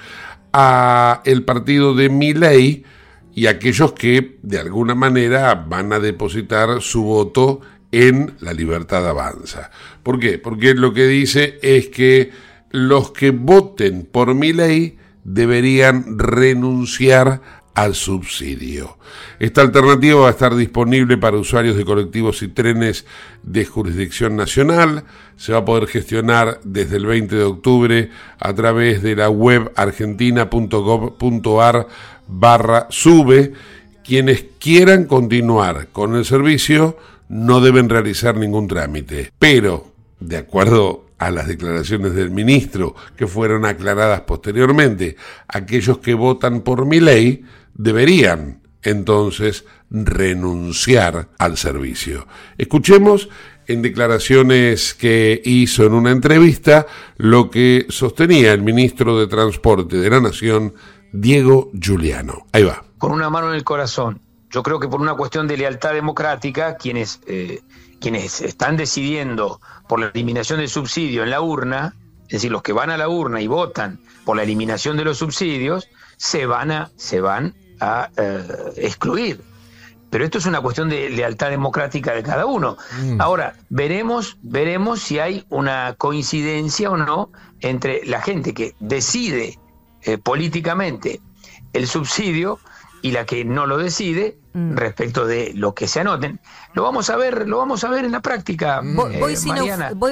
a 0.52 1.21
el 1.25 1.42
partido 1.42 1.95
de 1.95 2.09
Milei 2.09 2.85
y 3.35 3.49
aquellos 3.49 3.92
que 3.92 4.38
de 4.42 4.61
alguna 4.61 4.95
manera 4.95 5.54
van 5.54 5.92
a 5.92 5.99
depositar 5.99 6.80
su 6.80 7.02
voto 7.02 7.61
en 7.90 8.35
la 8.40 8.52
libertad 8.52 9.09
avanza. 9.09 9.71
¿Por 10.02 10.21
qué? 10.21 10.38
Porque 10.38 10.75
lo 10.75 10.92
que 10.92 11.06
dice 11.06 11.59
es 11.62 11.88
que 11.88 12.30
los 12.70 13.12
que 13.12 13.30
voten 13.30 14.06
por 14.11 14.35
mi 14.35 14.52
ley 14.52 14.99
deberían 15.25 16.18
renunciar 16.18 17.40
al 17.76 17.94
subsidio. 17.94 18.99
Esta 19.38 19.61
alternativa 19.61 20.23
va 20.23 20.28
a 20.28 20.30
estar 20.30 20.56
disponible 20.56 21.18
para 21.18 21.37
usuarios 21.37 21.76
de 21.76 21.85
colectivos 21.85 22.42
y 22.42 22.49
trenes 22.49 23.04
de 23.42 23.66
jurisdicción 23.66 24.35
nacional. 24.35 25.04
Se 25.37 25.52
va 25.52 25.58
a 25.58 25.64
poder 25.66 25.87
gestionar 25.87 26.58
desde 26.64 26.96
el 26.96 27.04
20 27.04 27.37
de 27.37 27.44
octubre 27.44 28.11
a 28.38 28.54
través 28.54 29.02
de 29.02 29.14
la 29.14 29.28
web 29.28 29.70
argentina.gov.ar 29.76 31.87
barra 32.26 32.87
sube. 32.88 33.52
Quienes 34.02 34.46
quieran 34.58 35.04
continuar 35.04 35.88
con 35.88 36.16
el 36.16 36.25
servicio 36.25 36.96
no 37.28 37.61
deben 37.61 37.90
realizar 37.90 38.37
ningún 38.37 38.68
trámite. 38.68 39.32
Pero, 39.38 39.92
de 40.20 40.38
acuerdo 40.38 41.05
a 41.18 41.30
las 41.30 41.49
declaraciones 41.49 42.14
del 42.14 42.30
ministro 42.30 42.94
que 43.16 43.26
fueron 43.26 43.64
aclaradas 43.64 44.23
posteriormente, 44.23 45.16
aquellos 45.49 45.99
que 45.99 46.14
votan 46.14 46.61
por 46.61 46.87
mi 46.87 47.00
ley 47.00 47.44
deberían 47.75 48.61
entonces 48.82 49.64
renunciar 49.90 51.28
al 51.38 51.56
servicio. 51.56 52.26
Escuchemos 52.58 53.28
en 53.66 53.82
declaraciones 53.82 54.94
que 54.94 55.40
hizo 55.44 55.85
en 55.85 55.92
una 55.92 56.11
entrevista 56.11 56.87
lo 57.16 57.50
que 57.50 57.87
sostenía 57.88 58.52
el 58.52 58.62
ministro 58.62 59.18
de 59.18 59.26
Transporte 59.26 59.96
de 59.96 60.11
la 60.11 60.20
Nación, 60.20 60.75
Diego 61.12 61.70
Giuliano. 61.73 62.46
Ahí 62.52 62.62
va. 62.62 62.85
Con 62.99 63.12
una 63.12 63.28
mano 63.28 63.49
en 63.49 63.56
el 63.56 63.64
corazón. 63.64 64.20
Yo 64.50 64.62
creo 64.62 64.78
que 64.78 64.88
por 64.88 65.00
una 65.00 65.14
cuestión 65.14 65.49
de 65.49 65.56
lealtad 65.56 65.92
democrática, 65.92 66.76
quienes, 66.76 67.20
eh, 67.26 67.61
quienes 68.00 68.40
están 68.40 68.76
decidiendo 68.76 69.60
por 69.88 70.00
la 70.00 70.06
eliminación 70.06 70.60
del 70.60 70.68
subsidio 70.68 71.22
en 71.22 71.30
la 71.30 71.40
urna, 71.40 71.94
es 72.24 72.32
decir, 72.32 72.50
los 72.50 72.62
que 72.62 72.72
van 72.72 72.90
a 72.90 72.96
la 72.96 73.08
urna 73.08 73.40
y 73.40 73.46
votan 73.46 74.00
por 74.24 74.36
la 74.36 74.42
eliminación 74.42 74.96
de 74.96 75.04
los 75.04 75.18
subsidios, 75.18 75.88
se 76.16 76.46
van 76.46 76.70
a, 76.70 76.90
se 76.96 77.20
van 77.20 77.54
a 77.80 78.10
eh, 78.16 78.72
excluir. 78.76 79.40
Pero 80.10 80.24
esto 80.24 80.38
es 80.38 80.46
una 80.46 80.60
cuestión 80.60 80.88
de 80.88 81.10
lealtad 81.10 81.50
democrática 81.50 82.14
de 82.14 82.22
cada 82.22 82.46
uno. 82.46 82.76
Mm. 83.02 83.20
Ahora, 83.20 83.54
veremos, 83.68 84.38
veremos 84.42 85.00
si 85.00 85.18
hay 85.18 85.44
una 85.50 85.94
coincidencia 85.98 86.90
o 86.90 86.96
no 86.96 87.30
entre 87.60 88.04
la 88.06 88.20
gente 88.22 88.54
que 88.54 88.74
decide 88.78 89.58
eh, 90.02 90.18
políticamente 90.18 91.20
el 91.72 91.86
subsidio 91.86 92.58
y 93.06 93.12
la 93.12 93.25
que 93.25 93.44
no 93.44 93.66
lo 93.66 93.78
decide 93.78 94.36
mm. 94.52 94.75
respecto 94.75 95.26
de 95.26 95.52
lo 95.54 95.75
que 95.75 95.86
se 95.86 96.00
anoten. 96.00 96.40
Lo 96.75 96.82
vamos 96.82 97.08
a 97.08 97.16
ver, 97.16 97.46
lo 97.46 97.58
vamos 97.58 97.84
a 97.84 97.88
ver 97.88 98.04
en 98.04 98.10
la 98.10 98.20
práctica. 98.20 98.80
Voy, 98.82 99.14
eh, 99.14 99.36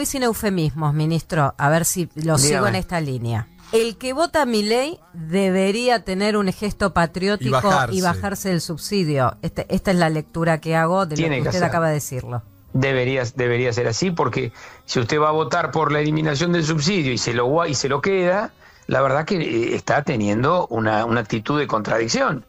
sin, 0.06 0.22
eufemismos, 0.22 0.94
ministro, 0.94 1.56
a 1.58 1.68
ver 1.70 1.86
si 1.86 2.08
lo 2.14 2.38
sigo 2.38 2.68
en 2.68 2.76
esta 2.76 3.00
línea. 3.00 3.48
El 3.72 3.96
que 3.96 4.12
vota 4.12 4.46
mi 4.46 4.62
ley 4.62 5.00
debería 5.12 6.04
tener 6.04 6.36
un 6.36 6.52
gesto 6.52 6.94
patriótico 6.94 7.58
y 7.90 8.00
bajarse, 8.00 8.50
del 8.50 8.60
subsidio. 8.60 9.38
Este, 9.42 9.66
esta 9.74 9.90
es 9.90 9.96
la 9.96 10.08
lectura 10.08 10.60
que 10.60 10.76
hago 10.76 11.04
de 11.04 11.16
lo 11.16 11.28
que 11.28 11.48
usted 11.48 11.62
acaba 11.64 11.88
de 11.88 11.94
decirlo. 11.94 12.44
Debería, 12.74 13.24
debería 13.34 13.72
ser 13.72 13.88
así, 13.88 14.12
porque 14.12 14.52
si 14.84 15.00
usted 15.00 15.18
va 15.18 15.30
a 15.30 15.32
votar 15.32 15.72
por 15.72 15.90
la 15.90 15.98
eliminación 15.98 16.52
del 16.52 16.64
subsidio 16.64 17.12
y 17.12 17.18
se 17.18 17.34
lo, 17.34 17.66
y 17.66 17.74
se 17.74 17.88
lo 17.88 18.00
queda, 18.00 18.52
la 18.86 19.00
verdad 19.00 19.24
que 19.24 19.36
eh, 19.36 19.74
está 19.74 20.02
teniendo 20.02 20.66
una, 20.68 21.02
actitud 21.02 21.58
de 21.58 21.66
contradicción. 21.66 22.44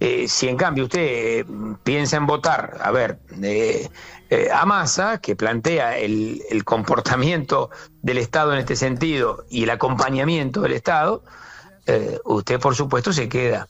Eh, 0.00 0.26
si 0.28 0.48
en 0.48 0.56
cambio 0.56 0.84
usted 0.84 1.00
eh, 1.00 1.44
piensa 1.82 2.16
en 2.16 2.26
votar, 2.26 2.78
a 2.80 2.90
ver, 2.90 3.18
a 4.52 4.66
Massa, 4.66 5.18
que 5.18 5.36
plantea 5.36 5.98
el, 5.98 6.42
el, 6.50 6.64
comportamiento 6.64 7.70
del 8.02 8.18
Estado 8.18 8.52
en 8.52 8.58
este 8.58 8.76
sentido 8.76 9.44
y 9.48 9.64
el 9.64 9.70
acompañamiento 9.70 10.60
del 10.60 10.72
Estado, 10.72 11.22
usted 12.24 12.60
por 12.60 12.74
supuesto 12.74 13.12
se 13.14 13.28
queda. 13.30 13.66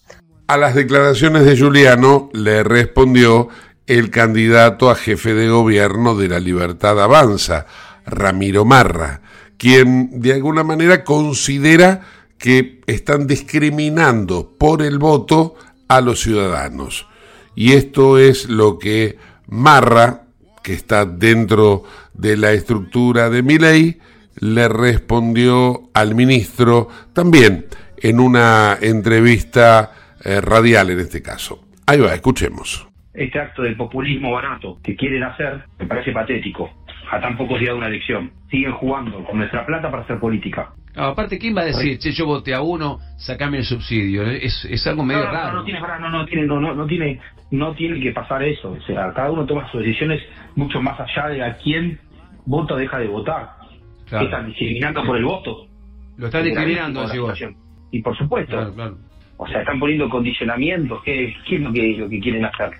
A 0.48 0.56
las 0.56 0.74
declaraciones 0.74 1.44
de 1.44 1.56
Juliano 1.56 2.30
le 2.32 2.64
respondió 2.64 3.48
el 3.86 4.10
candidato 4.10 4.90
a 4.90 4.96
jefe 4.96 5.34
de 5.34 5.48
gobierno 5.48 6.16
de 6.16 6.28
la 6.28 6.40
Libertad 6.40 7.00
Avanza, 7.00 7.66
Ramiro 8.04 8.64
Marra 8.64 9.20
quien 9.58 10.20
de 10.20 10.32
alguna 10.32 10.64
manera 10.64 11.04
considera 11.04 12.00
que 12.38 12.80
están 12.86 13.26
discriminando 13.26 14.54
por 14.56 14.82
el 14.82 14.98
voto 14.98 15.56
a 15.88 16.00
los 16.00 16.20
ciudadanos. 16.20 17.06
Y 17.54 17.72
esto 17.72 18.18
es 18.18 18.48
lo 18.48 18.78
que 18.78 19.18
Marra, 19.48 20.22
que 20.62 20.72
está 20.72 21.04
dentro 21.04 21.82
de 22.14 22.36
la 22.36 22.52
estructura 22.52 23.28
de 23.28 23.42
mi 23.42 23.58
ley, 23.58 23.98
le 24.40 24.68
respondió 24.68 25.90
al 25.94 26.14
ministro 26.14 26.88
también 27.12 27.66
en 27.96 28.20
una 28.20 28.78
entrevista 28.80 29.92
eh, 30.24 30.40
radial 30.40 30.90
en 30.90 31.00
este 31.00 31.20
caso. 31.20 31.64
Ahí 31.86 31.98
va, 31.98 32.14
escuchemos. 32.14 32.86
Este 33.12 33.40
acto 33.40 33.62
del 33.62 33.76
populismo 33.76 34.32
barato 34.32 34.78
que 34.82 34.94
quieren 34.94 35.24
hacer 35.24 35.64
me 35.80 35.86
parece 35.86 36.12
patético. 36.12 36.70
A 37.10 37.20
tan 37.20 37.36
pocos 37.36 37.58
días 37.58 37.72
de 37.72 37.78
una 37.78 37.88
elección. 37.88 38.30
Siguen 38.50 38.72
jugando 38.72 39.24
con 39.24 39.38
nuestra 39.38 39.64
plata 39.64 39.90
para 39.90 40.02
hacer 40.02 40.18
política. 40.18 40.72
aparte, 40.94 41.38
¿quién 41.38 41.56
va 41.56 41.62
a 41.62 41.66
decir, 41.66 41.98
che, 41.98 42.12
yo 42.12 42.26
voté 42.26 42.54
a 42.54 42.60
uno, 42.60 42.98
sacame 43.16 43.58
el 43.58 43.64
subsidio? 43.64 44.22
Es, 44.24 44.64
es 44.64 44.86
algo 44.86 45.04
medio 45.04 45.24
raro. 45.24 45.52
No, 45.52 45.58
no, 45.60 45.64
tiene, 45.64 45.80
no, 45.80 46.10
no, 46.10 46.26
tiene, 46.26 46.46
no, 46.46 46.60
no, 46.60 46.86
tiene, 46.86 47.20
no 47.50 47.74
tiene 47.74 48.00
que 48.00 48.12
pasar 48.12 48.42
eso. 48.42 48.72
O 48.72 48.80
sea, 48.82 49.12
cada 49.14 49.30
uno 49.30 49.46
toma 49.46 49.70
sus 49.70 49.80
decisiones 49.82 50.22
mucho 50.54 50.80
más 50.82 50.98
allá 51.00 51.28
de 51.28 51.42
a 51.42 51.56
quién 51.56 51.98
vota 52.44 52.74
o 52.74 52.76
deja 52.76 52.98
de 52.98 53.08
votar. 53.08 53.50
Están 54.10 54.46
discriminando 54.46 55.04
por 55.04 55.16
el 55.16 55.24
voto. 55.24 55.66
Lo 56.16 56.26
están 56.26 56.44
discriminando, 56.44 57.04
Y 57.90 58.02
por 58.02 58.16
supuesto. 58.16 58.74
O 59.38 59.46
sea, 59.46 59.60
están 59.60 59.78
poniendo 59.78 60.08
condicionamientos. 60.10 61.02
¿Qué, 61.04 61.34
qué 61.46 61.56
es 61.56 61.62
lo 61.62 61.72
que, 61.72 61.96
lo 61.96 62.08
que 62.08 62.20
quieren 62.20 62.44
hacer? 62.44 62.70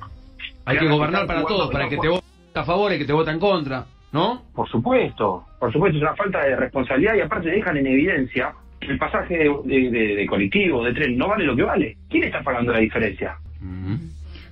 Hay 0.65 0.79
que 0.79 0.89
gobernar 0.89 1.27
para 1.27 1.45
todos, 1.45 1.71
para 1.71 1.89
que 1.89 1.97
te 1.97 2.09
voten 2.09 2.29
a 2.55 2.65
favor 2.65 2.93
y 2.93 2.99
que 2.99 3.05
te 3.05 3.13
voten 3.13 3.35
en 3.35 3.41
contra, 3.41 3.87
¿no? 4.13 4.43
Por 4.55 4.69
supuesto, 4.69 5.45
por 5.59 5.73
supuesto, 5.73 5.99
es 5.99 6.03
una 6.03 6.15
falta 6.15 6.45
de 6.45 6.57
responsabilidad 6.57 7.15
y 7.17 7.21
aparte 7.21 7.51
dejan 7.51 7.77
en 7.77 7.87
evidencia 7.87 8.53
que 8.81 8.93
el 8.93 8.99
pasaje 8.99 9.37
de, 9.39 10.27
colectivo, 10.29 10.85
de 10.85 10.95
tren, 10.95 11.17
no 11.17 11.29
vale 11.29 11.45
lo 11.45 11.57
que 11.57 11.63
vale. 11.63 11.97
¿Quién 12.09 12.25
está 12.25 12.43
pagando 12.43 12.73
la 12.73 12.79
diferencia? 12.79 13.37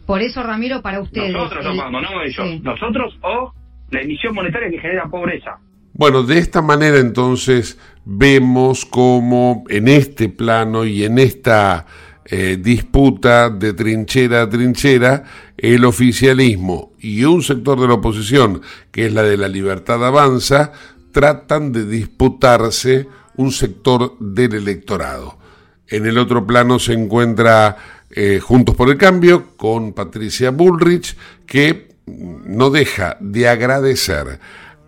Por 0.05 0.21
eso, 0.23 0.43
Ramiro, 0.43 0.83
para 0.83 1.01
ustedes... 1.01 1.33
Nosotros 1.33 1.65
no 1.77 1.91
no 1.91 2.23
ellos. 2.23 2.63
Nosotros 2.63 3.19
o 3.23 3.53
la 3.91 4.01
emisión 4.01 4.35
monetaria 4.35 4.71
que 4.71 4.79
genera 4.79 5.07
pobreza. 5.07 5.59
Bueno, 5.93 6.23
de 6.23 6.39
esta 6.39 6.61
manera 6.61 6.99
entonces 6.99 7.79
vemos 8.05 8.85
cómo 8.85 9.65
en 9.71 9.89
este 9.89 10.29
plano 10.29 10.85
y 10.85 11.05
en 11.05 11.19
esta 11.19 11.87
eh, 12.29 12.59
disputa 12.61 13.51
de 13.51 13.73
trinchera 13.73 14.43
a 14.43 14.49
trinchera, 14.49 15.25
el 15.57 15.85
oficialismo 15.85 16.93
y 16.99 17.23
un 17.23 17.43
sector 17.43 17.81
de 17.81 17.87
la 17.87 17.95
oposición, 17.95 18.63
que 18.91 19.07
es 19.07 19.13
la 19.13 19.23
de 19.23 19.37
la 19.37 19.49
libertad 19.49 20.05
avanza, 20.05 20.73
tratan 21.13 21.71
de 21.71 21.87
disputarse 21.87 23.07
un 23.37 23.53
sector 23.53 24.17
del 24.19 24.55
electorado. 24.55 25.39
En 25.87 26.05
el 26.05 26.19
otro 26.19 26.45
plano 26.45 26.81
se 26.81 26.95
encuentra 26.95 27.77
eh, 28.11 28.41
Juntos 28.43 28.75
por 28.75 28.91
el 28.91 28.99
Cambio 28.99 29.57
con 29.57 29.93
Patricia 29.93 30.51
Bullrich, 30.51 31.17
que 31.47 31.95
no 32.07 32.71
deja 32.71 33.17
de 33.21 33.49
agradecer 33.49 34.41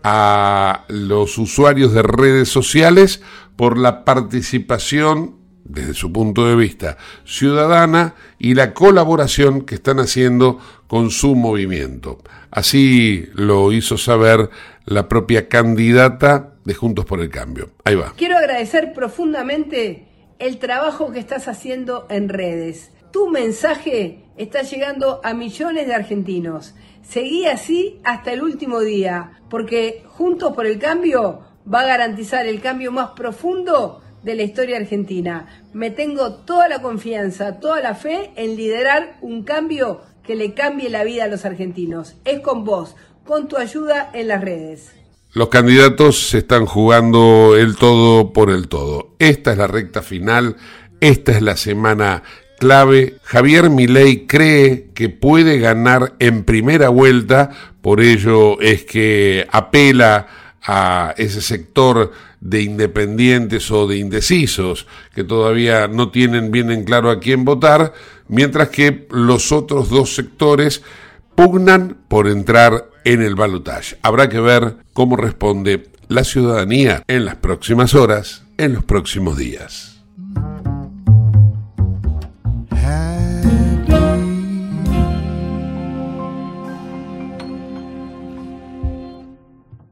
a 0.03 0.85
los 0.89 1.39
usuarios 1.39 1.93
de 1.93 2.03
redes 2.03 2.49
sociales 2.49 3.23
por 3.57 3.79
la 3.79 4.05
participación 4.05 5.38
desde 5.69 5.95
su 5.95 6.13
punto 6.13 6.47
de 6.47 6.57
vista 6.57 6.97
ciudadana 7.25 8.15
y 8.39 8.55
la 8.55 8.75
colaboración 8.75 9.63
que 9.63 9.77
están 9.77 10.01
haciendo 10.01 10.59
con 10.87 11.11
su 11.11 11.37
movimiento. 11.37 12.19
Así 12.51 13.29
lo 13.35 13.73
hizo 13.73 13.99
saber 13.99 14.51
la 14.87 15.09
propia 15.09 15.49
candidata 15.49 16.55
de 16.65 16.75
Juntos 16.75 17.05
por 17.05 17.21
el 17.21 17.29
Cambio. 17.29 17.71
Ahí 17.85 17.95
va. 17.95 18.15
Quiero 18.17 18.39
agradecer 18.39 18.93
profundamente 18.95 20.09
el 20.39 20.59
trabajo 20.59 21.13
que 21.13 21.19
estás 21.19 21.47
haciendo 21.49 22.07
en 22.11 22.29
redes. 22.29 22.91
Tu 23.13 23.29
mensaje 23.29 24.25
está 24.37 24.63
llegando 24.63 25.21
a 25.23 25.35
millones 25.35 25.87
de 25.87 25.95
argentinos. 25.95 26.75
Seguí 27.03 27.47
así 27.47 28.01
hasta 28.05 28.33
el 28.33 28.43
último 28.43 28.81
día, 28.81 29.41
porque 29.49 30.03
Juntos 30.07 30.55
por 30.55 30.67
el 30.67 30.79
Cambio 30.79 31.41
va 31.73 31.81
a 31.81 31.87
garantizar 31.87 32.47
el 32.47 32.61
cambio 32.61 32.93
más 32.93 33.11
profundo 33.11 34.01
de 34.23 34.35
la 34.35 34.43
historia 34.43 34.77
argentina. 34.77 35.65
Me 35.73 35.91
tengo 35.91 36.35
toda 36.35 36.69
la 36.69 36.83
confianza, 36.83 37.61
toda 37.61 37.81
la 37.81 37.95
fe 37.95 38.31
en 38.37 38.57
liderar 38.57 39.19
un 39.21 39.45
cambio 39.45 40.03
que 40.23 40.37
le 40.37 40.55
cambie 40.55 40.91
la 40.91 41.05
vida 41.05 41.25
a 41.25 41.29
los 41.29 41.45
argentinos. 41.45 42.17
Es 42.25 42.41
con 42.41 42.65
vos, 42.65 42.97
con 43.25 43.49
tu 43.49 43.57
ayuda 43.57 44.11
en 44.13 44.29
las 44.29 44.41
redes. 44.41 44.93
Los 45.33 45.49
candidatos 45.49 46.29
se 46.31 46.39
están 46.39 46.67
jugando 46.67 47.55
el 47.57 47.77
todo 47.77 48.33
por 48.33 48.51
el 48.51 48.69
todo. 48.69 49.15
Esta 49.19 49.53
es 49.53 49.59
la 49.59 49.67
recta 49.67 50.03
final, 50.03 50.57
esta 51.01 51.33
es 51.33 51.43
la 51.43 51.57
semana 51.57 52.23
clave. 52.59 53.17
Javier 53.23 53.71
Milei 53.71 54.27
cree 54.27 54.91
que 54.95 55.09
puede 55.09 55.59
ganar 55.59 56.15
en 56.19 56.45
primera 56.45 56.89
vuelta, 56.89 57.51
por 57.81 58.01
ello 58.01 58.61
es 58.61 58.85
que 58.85 59.47
apela 59.51 60.27
a 60.63 61.15
ese 61.17 61.41
sector 61.41 62.13
de 62.41 62.63
independientes 62.63 63.71
o 63.71 63.87
de 63.87 63.99
indecisos 63.99 64.87
que 65.15 65.25
todavía 65.25 65.89
no 65.89 66.11
tienen 66.11 66.51
bien 66.51 66.71
en 66.71 66.85
claro 66.85 67.11
a 67.11 67.21
quién 67.21 67.45
votar, 67.45 67.93
mientras 68.29 68.69
que 68.69 69.07
los 69.11 69.53
otros 69.53 69.91
dos 69.91 70.15
sectores 70.15 70.83
pugnan 71.35 71.97
por 72.09 72.29
entrar 72.29 72.91
en 73.05 73.23
el 73.23 73.35
balotaje. 73.35 73.97
Habrá 74.03 74.29
que 74.29 74.41
ver 74.41 74.77
cómo 74.93 75.17
responde 75.17 75.89
la 76.09 76.25
ciudadanía 76.25 77.03
en 77.07 77.25
las 77.25 77.37
próximas 77.37 77.95
horas, 77.95 78.43
en 78.57 78.75
los 78.75 78.85
próximos 78.85 79.37
días. 79.37 79.98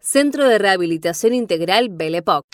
Centro 0.00 0.48
de 0.48 0.56
Rehabilitación 0.56 1.34
Integral 1.34 1.90
Belepoc. 1.90 2.46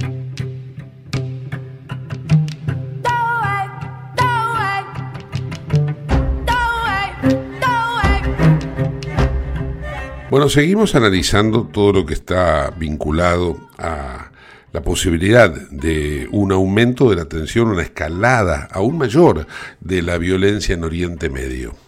Bueno, 10.28 10.48
seguimos 10.48 10.96
analizando 10.96 11.68
todo 11.68 11.92
lo 11.92 12.04
que 12.04 12.14
está 12.14 12.70
vinculado 12.76 13.56
a 13.78 14.32
la 14.72 14.82
posibilidad 14.82 15.50
de 15.70 16.26
un 16.32 16.50
aumento 16.50 17.10
de 17.10 17.16
la 17.16 17.26
tensión, 17.26 17.68
una 17.68 17.82
escalada 17.82 18.66
aún 18.72 18.98
mayor 18.98 19.46
de 19.78 20.02
la 20.02 20.18
violencia 20.18 20.74
en 20.74 20.82
Oriente 20.82 21.30
Medio. 21.30 21.87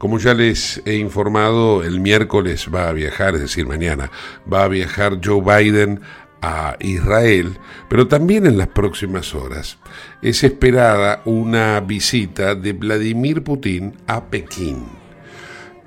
Como 0.00 0.18
ya 0.18 0.32
les 0.32 0.80
he 0.86 0.94
informado, 0.94 1.84
el 1.84 2.00
miércoles 2.00 2.70
va 2.74 2.88
a 2.88 2.92
viajar, 2.94 3.34
es 3.34 3.42
decir, 3.42 3.66
mañana, 3.66 4.10
va 4.50 4.64
a 4.64 4.68
viajar 4.68 5.20
Joe 5.22 5.42
Biden 5.42 6.00
a 6.40 6.78
Israel, 6.80 7.58
pero 7.90 8.08
también 8.08 8.46
en 8.46 8.56
las 8.56 8.68
próximas 8.68 9.34
horas 9.34 9.76
es 10.22 10.42
esperada 10.42 11.20
una 11.26 11.78
visita 11.80 12.54
de 12.54 12.72
Vladimir 12.72 13.44
Putin 13.44 13.94
a 14.06 14.24
Pekín. 14.30 14.86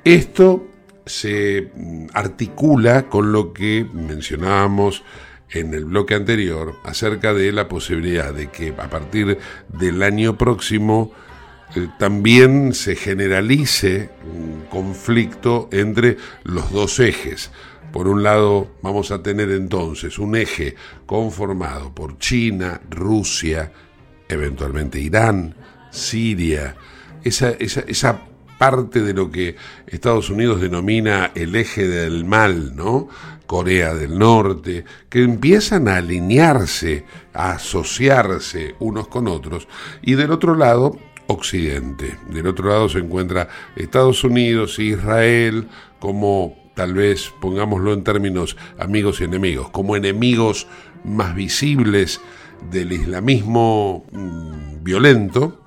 Esto 0.03 0.63
se 1.07 1.71
mm, 1.73 2.05
articula 2.13 3.09
con 3.09 3.31
lo 3.31 3.51
que 3.51 3.83
mencionábamos 3.91 5.03
en 5.49 5.73
el 5.73 5.85
bloque 5.85 6.13
anterior 6.13 6.75
acerca 6.83 7.33
de 7.33 7.51
la 7.51 7.67
posibilidad 7.67 8.31
de 8.31 8.51
que 8.51 8.75
a 8.77 8.91
partir 8.91 9.39
del 9.69 10.03
año 10.03 10.37
próximo 10.37 11.13
eh, 11.75 11.87
también 11.97 12.73
se 12.73 12.95
generalice 12.95 14.09
un 14.25 14.65
conflicto 14.69 15.69
entre 15.71 16.17
los 16.43 16.71
dos 16.71 16.99
ejes. 16.99 17.51
Por 17.91 18.07
un 18.07 18.23
lado, 18.23 18.71
vamos 18.81 19.11
a 19.11 19.21
tener 19.21 19.51
entonces 19.51 20.17
un 20.17 20.35
eje 20.35 20.75
conformado 21.05 21.93
por 21.93 22.17
China, 22.17 22.81
Rusia, 22.89 23.71
eventualmente 24.27 24.99
Irán, 24.99 25.55
Siria, 25.91 26.75
esa, 27.23 27.51
esa, 27.51 27.81
esa 27.81 28.19
parte 28.57 29.01
de 29.01 29.13
lo 29.13 29.29
que 29.29 29.55
Estados 29.87 30.29
Unidos 30.29 30.61
denomina 30.61 31.31
el 31.35 31.55
eje 31.55 31.87
del 31.87 32.25
mal, 32.25 32.75
¿no? 32.75 33.09
Corea 33.45 33.93
del 33.93 34.17
Norte, 34.17 34.85
que 35.09 35.21
empiezan 35.21 35.87
a 35.87 35.97
alinearse, 35.97 37.05
a 37.33 37.51
asociarse 37.51 38.75
unos 38.79 39.07
con 39.07 39.27
otros, 39.27 39.67
y 40.01 40.15
del 40.15 40.31
otro 40.31 40.55
lado 40.55 40.97
Occidente. 41.27 42.17
Del 42.29 42.47
otro 42.47 42.69
lado 42.69 42.89
se 42.89 42.99
encuentra 42.99 43.49
Estados 43.75 44.23
Unidos, 44.23 44.79
Israel, 44.79 45.67
como 45.99 46.57
tal 46.75 46.93
vez 46.93 47.31
pongámoslo 47.39 47.93
en 47.93 48.03
términos 48.03 48.57
amigos 48.77 49.21
y 49.21 49.25
enemigos, 49.25 49.69
como 49.69 49.95
enemigos 49.95 50.67
más 51.03 51.35
visibles 51.35 52.19
del 52.71 52.91
islamismo 52.93 54.05
mm, 54.11 54.83
violento, 54.83 55.61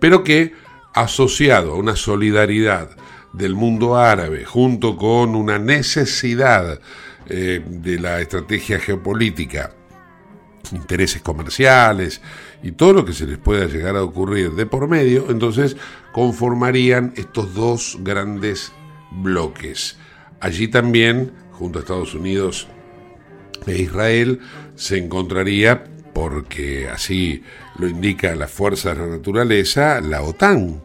pero 0.00 0.24
que 0.24 0.52
asociado 0.94 1.72
a 1.72 1.76
una 1.76 1.96
solidaridad 1.96 2.90
del 3.32 3.54
mundo 3.54 3.96
árabe 3.96 4.44
junto 4.44 4.96
con 4.96 5.34
una 5.34 5.58
necesidad 5.58 6.80
eh, 7.26 7.62
de 7.64 7.98
la 7.98 8.20
estrategia 8.20 8.80
geopolítica, 8.80 9.72
intereses 10.72 11.22
comerciales, 11.22 12.20
y 12.62 12.72
todo 12.72 12.92
lo 12.92 13.04
que 13.04 13.12
se 13.12 13.26
les 13.26 13.38
pueda 13.38 13.66
llegar 13.66 13.96
a 13.96 14.02
ocurrir 14.02 14.52
de 14.52 14.66
por 14.66 14.88
medio, 14.88 15.26
entonces 15.30 15.76
conformarían 16.12 17.12
estos 17.16 17.54
dos 17.54 17.98
grandes 18.00 18.72
bloques. 19.10 19.96
Allí 20.40 20.68
también, 20.68 21.32
junto 21.52 21.78
a 21.78 21.82
Estados 21.82 22.14
Unidos 22.14 22.68
e 23.66 23.82
Israel, 23.82 24.40
se 24.74 24.98
encontraría, 24.98 25.84
porque 26.12 26.88
así 26.88 27.42
lo 27.78 27.88
indica 27.88 28.34
la 28.34 28.48
fuerza 28.48 28.94
de 28.94 29.00
la 29.00 29.06
naturaleza, 29.06 30.00
la 30.00 30.22
OTAN. 30.22 30.82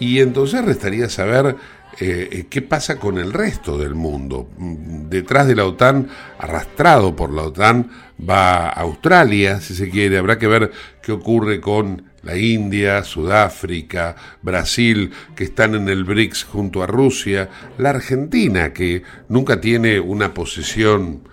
Y 0.00 0.20
entonces 0.20 0.64
restaría 0.64 1.08
saber 1.08 1.56
eh, 2.00 2.46
qué 2.50 2.62
pasa 2.62 2.98
con 2.98 3.18
el 3.18 3.32
resto 3.32 3.78
del 3.78 3.94
mundo. 3.94 4.48
Detrás 4.58 5.46
de 5.46 5.54
la 5.54 5.64
OTAN, 5.64 6.08
arrastrado 6.38 7.14
por 7.14 7.32
la 7.32 7.42
OTAN, 7.42 7.90
va 8.18 8.68
Australia, 8.68 9.60
si 9.60 9.74
se 9.74 9.90
quiere. 9.90 10.18
Habrá 10.18 10.38
que 10.38 10.46
ver 10.46 10.72
qué 11.02 11.12
ocurre 11.12 11.60
con 11.60 12.10
la 12.22 12.36
India, 12.36 13.04
Sudáfrica, 13.04 14.16
Brasil, 14.42 15.12
que 15.36 15.44
están 15.44 15.74
en 15.74 15.88
el 15.88 16.04
BRICS 16.04 16.44
junto 16.44 16.82
a 16.82 16.86
Rusia, 16.86 17.48
la 17.78 17.90
Argentina, 17.90 18.72
que 18.72 19.02
nunca 19.28 19.60
tiene 19.60 20.00
una 20.00 20.32
posición 20.32 21.28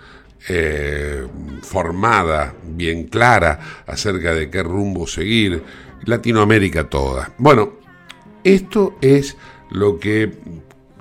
eh, 0.48 1.26
formada, 1.62 2.54
bien 2.64 3.06
clara, 3.06 3.84
acerca 3.88 4.34
de 4.34 4.50
qué 4.50 4.64
rumbo 4.64 5.08
seguir, 5.08 5.64
Latinoamérica 6.04 6.90
toda. 6.90 7.32
Bueno, 7.38 7.74
esto 8.44 8.98
es 9.02 9.38
lo 9.72 10.00
que 10.00 10.32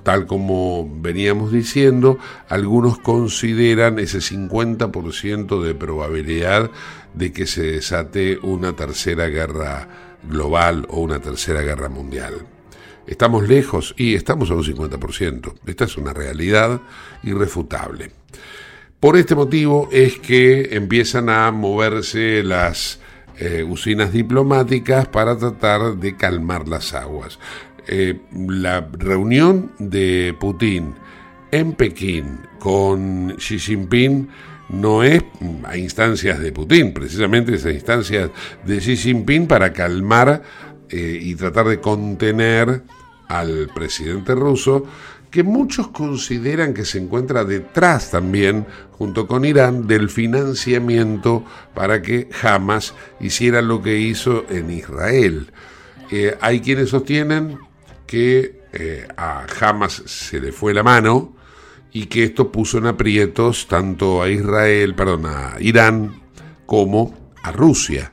tal 0.03 0.25
como 0.25 0.89
veníamos 1.01 1.51
diciendo, 1.51 2.17
algunos 2.49 2.97
consideran 2.97 3.99
ese 3.99 4.19
50% 4.19 5.61
de 5.61 5.75
probabilidad 5.75 6.71
de 7.13 7.31
que 7.31 7.45
se 7.45 7.63
desate 7.63 8.39
una 8.41 8.75
tercera 8.75 9.27
guerra 9.27 9.87
global 10.23 10.87
o 10.89 11.01
una 11.01 11.19
tercera 11.19 11.61
guerra 11.61 11.89
mundial. 11.89 12.33
Estamos 13.07 13.47
lejos 13.47 13.93
y 13.97 14.15
estamos 14.15 14.49
a 14.51 14.55
un 14.55 14.63
50%. 14.63 15.53
Esta 15.65 15.85
es 15.85 15.97
una 15.97 16.13
realidad 16.13 16.81
irrefutable. 17.23 18.11
Por 18.99 19.17
este 19.17 19.33
motivo 19.33 19.89
es 19.91 20.19
que 20.19 20.75
empiezan 20.75 21.29
a 21.29 21.51
moverse 21.51 22.43
las 22.43 22.99
eh, 23.39 23.63
usinas 23.63 24.13
diplomáticas 24.13 25.07
para 25.07 25.35
tratar 25.35 25.95
de 25.95 26.15
calmar 26.15 26.67
las 26.67 26.93
aguas. 26.93 27.39
Eh, 27.87 28.19
la 28.33 28.87
reunión 28.91 29.71
de 29.79 30.35
Putin 30.39 30.93
en 31.51 31.73
Pekín 31.73 32.39
con 32.59 33.35
Xi 33.37 33.59
Jinping 33.59 34.29
no 34.69 35.03
es 35.03 35.23
a 35.65 35.77
instancias 35.77 36.39
de 36.39 36.51
Putin, 36.51 36.93
precisamente 36.93 37.55
es 37.55 37.65
a 37.65 37.71
instancias 37.71 38.29
de 38.65 38.77
Xi 38.77 38.95
Jinping 38.95 39.47
para 39.47 39.73
calmar 39.73 40.43
eh, 40.89 41.19
y 41.21 41.35
tratar 41.35 41.67
de 41.67 41.79
contener 41.79 42.83
al 43.27 43.69
presidente 43.73 44.35
ruso, 44.35 44.85
que 45.29 45.43
muchos 45.43 45.87
consideran 45.87 46.73
que 46.73 46.83
se 46.83 46.99
encuentra 46.99 47.45
detrás 47.45 48.11
también, 48.11 48.65
junto 48.91 49.27
con 49.27 49.45
Irán, 49.45 49.87
del 49.87 50.09
financiamiento 50.09 51.45
para 51.73 52.01
que 52.01 52.29
Hamas 52.43 52.93
hiciera 53.21 53.61
lo 53.61 53.81
que 53.81 53.97
hizo 53.97 54.45
en 54.49 54.69
Israel. 54.69 55.51
Eh, 56.11 56.37
hay 56.41 56.59
quienes 56.59 56.89
sostienen 56.89 57.57
que 58.11 58.63
eh, 58.73 59.07
a 59.15 59.45
Hamas 59.61 60.03
se 60.05 60.41
le 60.41 60.51
fue 60.51 60.73
la 60.73 60.83
mano 60.83 61.33
y 61.93 62.07
que 62.07 62.25
esto 62.25 62.51
puso 62.51 62.77
en 62.77 62.87
aprietos 62.87 63.67
tanto 63.69 64.21
a 64.21 64.29
Israel, 64.29 64.95
perdón, 64.95 65.27
a 65.27 65.55
Irán 65.61 66.21
como 66.65 67.31
a 67.41 67.53
Rusia. 67.53 68.11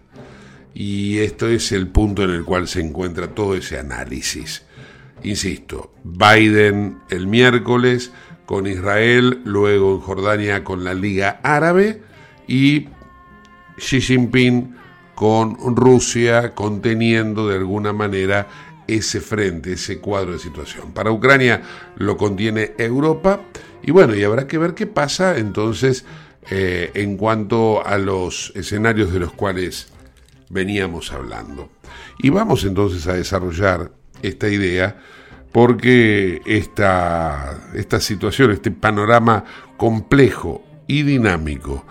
Y 0.73 1.19
esto 1.19 1.49
es 1.49 1.73
el 1.73 1.89
punto 1.89 2.23
en 2.23 2.31
el 2.31 2.45
cual 2.45 2.69
se 2.69 2.81
encuentra 2.81 3.35
todo 3.35 3.57
ese 3.57 3.77
análisis. 3.77 4.63
Insisto, 5.25 5.93
Biden 6.05 6.99
el 7.11 7.27
miércoles 7.27 8.13
con 8.47 8.69
Israel, 8.69 9.41
luego 9.45 9.97
en 9.97 10.01
Jordania 10.01 10.63
con 10.63 10.85
la 10.85 10.95
Liga 10.95 11.41
Árabe 11.43 12.03
y 12.47 12.87
Xi 13.79 14.01
Jinping 14.01 14.77
con 15.17 15.57
Rusia 15.75 16.55
conteniendo 16.55 17.49
de 17.49 17.57
alguna 17.57 17.93
manera 17.93 18.47
ese 18.89 19.21
frente, 19.21 19.75
ese 19.75 19.99
cuadro 19.99 20.33
de 20.33 20.39
situación. 20.39 20.93
Para 20.93 21.13
Ucrania 21.13 21.63
lo 21.97 22.17
contiene 22.17 22.73
Europa 22.79 23.41
y 23.83 23.93
bueno, 23.93 24.15
y 24.15 24.25
habrá 24.25 24.49
que 24.49 24.59
ver 24.59 24.75
qué 24.75 24.87
pasa 24.87 25.39
entonces 25.39 26.05
eh, 26.51 26.91
en 26.95 27.17
cuanto 27.17 27.87
a 27.87 27.99
los 27.99 28.53
escenarios 28.57 29.13
de 29.13 29.21
los 29.21 29.33
cuales 29.33 29.89
veníamos 30.49 31.13
hablando. 31.13 31.71
Y 32.19 32.31
vamos 32.31 32.65
entonces 32.65 33.07
a 33.07 33.15
desarrollar 33.15 33.93
esta 34.23 34.49
idea 34.49 34.97
porque 35.53 36.43
esta, 36.47 37.71
esta 37.75 38.01
situación, 38.01 38.51
este 38.51 38.71
panorama 38.71 39.45
complejo 39.77 40.65
y 40.87 41.03
dinámico, 41.03 41.85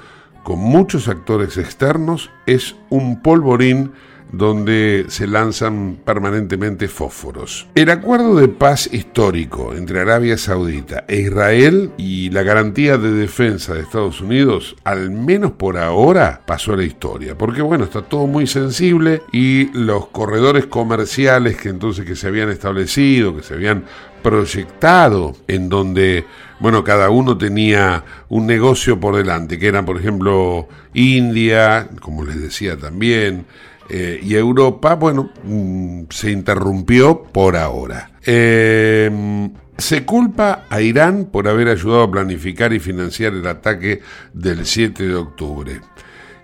con 0.44 0.60
muchos 0.60 1.08
actores 1.08 1.58
externos, 1.58 2.32
es 2.46 2.76
un 2.90 3.22
polvorín 3.22 3.92
donde 4.32 5.06
se 5.10 5.28
lanzan 5.28 5.98
permanentemente 6.04 6.88
fósforos. 6.88 7.68
El 7.76 7.90
acuerdo 7.90 8.36
de 8.36 8.48
paz 8.48 8.90
histórico 8.92 9.74
entre 9.74 10.02
Arabia 10.02 10.38
Saudita 10.38 11.06
e 11.08 11.22
Israel 11.22 11.92
y 11.98 12.30
la 12.30 12.44
garantía 12.44 12.98
de 12.98 13.12
defensa 13.12 13.74
de 13.74 13.82
Estados 13.82 14.22
Unidos, 14.22 14.76
al 14.84 15.12
menos 15.12 15.52
por 15.52 15.78
ahora, 15.78 16.42
pasó 16.46 16.74
a 16.74 16.78
la 16.78 16.84
historia. 16.84 17.38
Porque 17.38 17.62
bueno, 17.62 17.86
está 17.86 18.02
todo 18.02 18.28
muy 18.28 18.48
sensible 18.48 19.22
y 19.32 19.72
los 19.74 20.08
corredores 20.08 20.66
comerciales 20.66 21.58
que 21.58 21.70
entonces 21.70 22.06
que 22.06 22.16
se 22.16 22.28
habían 22.28 22.50
establecido, 22.50 23.36
que 23.36 23.44
se 23.44 23.54
habían 23.54 23.86
proyectado, 24.22 25.36
en 25.48 25.70
donde, 25.70 26.26
bueno, 26.60 26.84
cada 26.84 27.10
uno 27.10 27.38
tenía 27.38 28.04
un 28.30 28.46
negocio 28.46 29.00
por 29.00 29.16
delante, 29.16 29.58
que 29.58 29.68
eran, 29.68 29.86
por 29.86 29.98
ejemplo, 29.98 30.68
India, 30.94 31.88
como 32.02 32.26
les 32.26 32.42
decía 32.42 32.76
también, 32.76 33.46
eh, 33.89 34.19
y 34.21 34.36
Europa, 34.36 34.95
bueno, 34.95 35.32
mm, 35.43 36.04
se 36.10 36.32
interrumpió 36.32 37.23
por 37.23 37.56
ahora. 37.56 38.12
Eh, 38.26 39.50
se 39.78 40.06
culpa 40.06 40.65
a 40.69 40.82
Irán 40.82 41.26
por 41.32 41.47
haber 41.47 41.69
ayudado 41.69 42.04
a 42.04 42.12
planificar 42.12 42.73
y 42.73 42.80
financiar 42.80 43.34
el 43.34 43.45
ataque 43.47 44.02
del 44.34 44.65
7 44.65 45.08
de 45.08 45.15
octubre. 45.15 45.82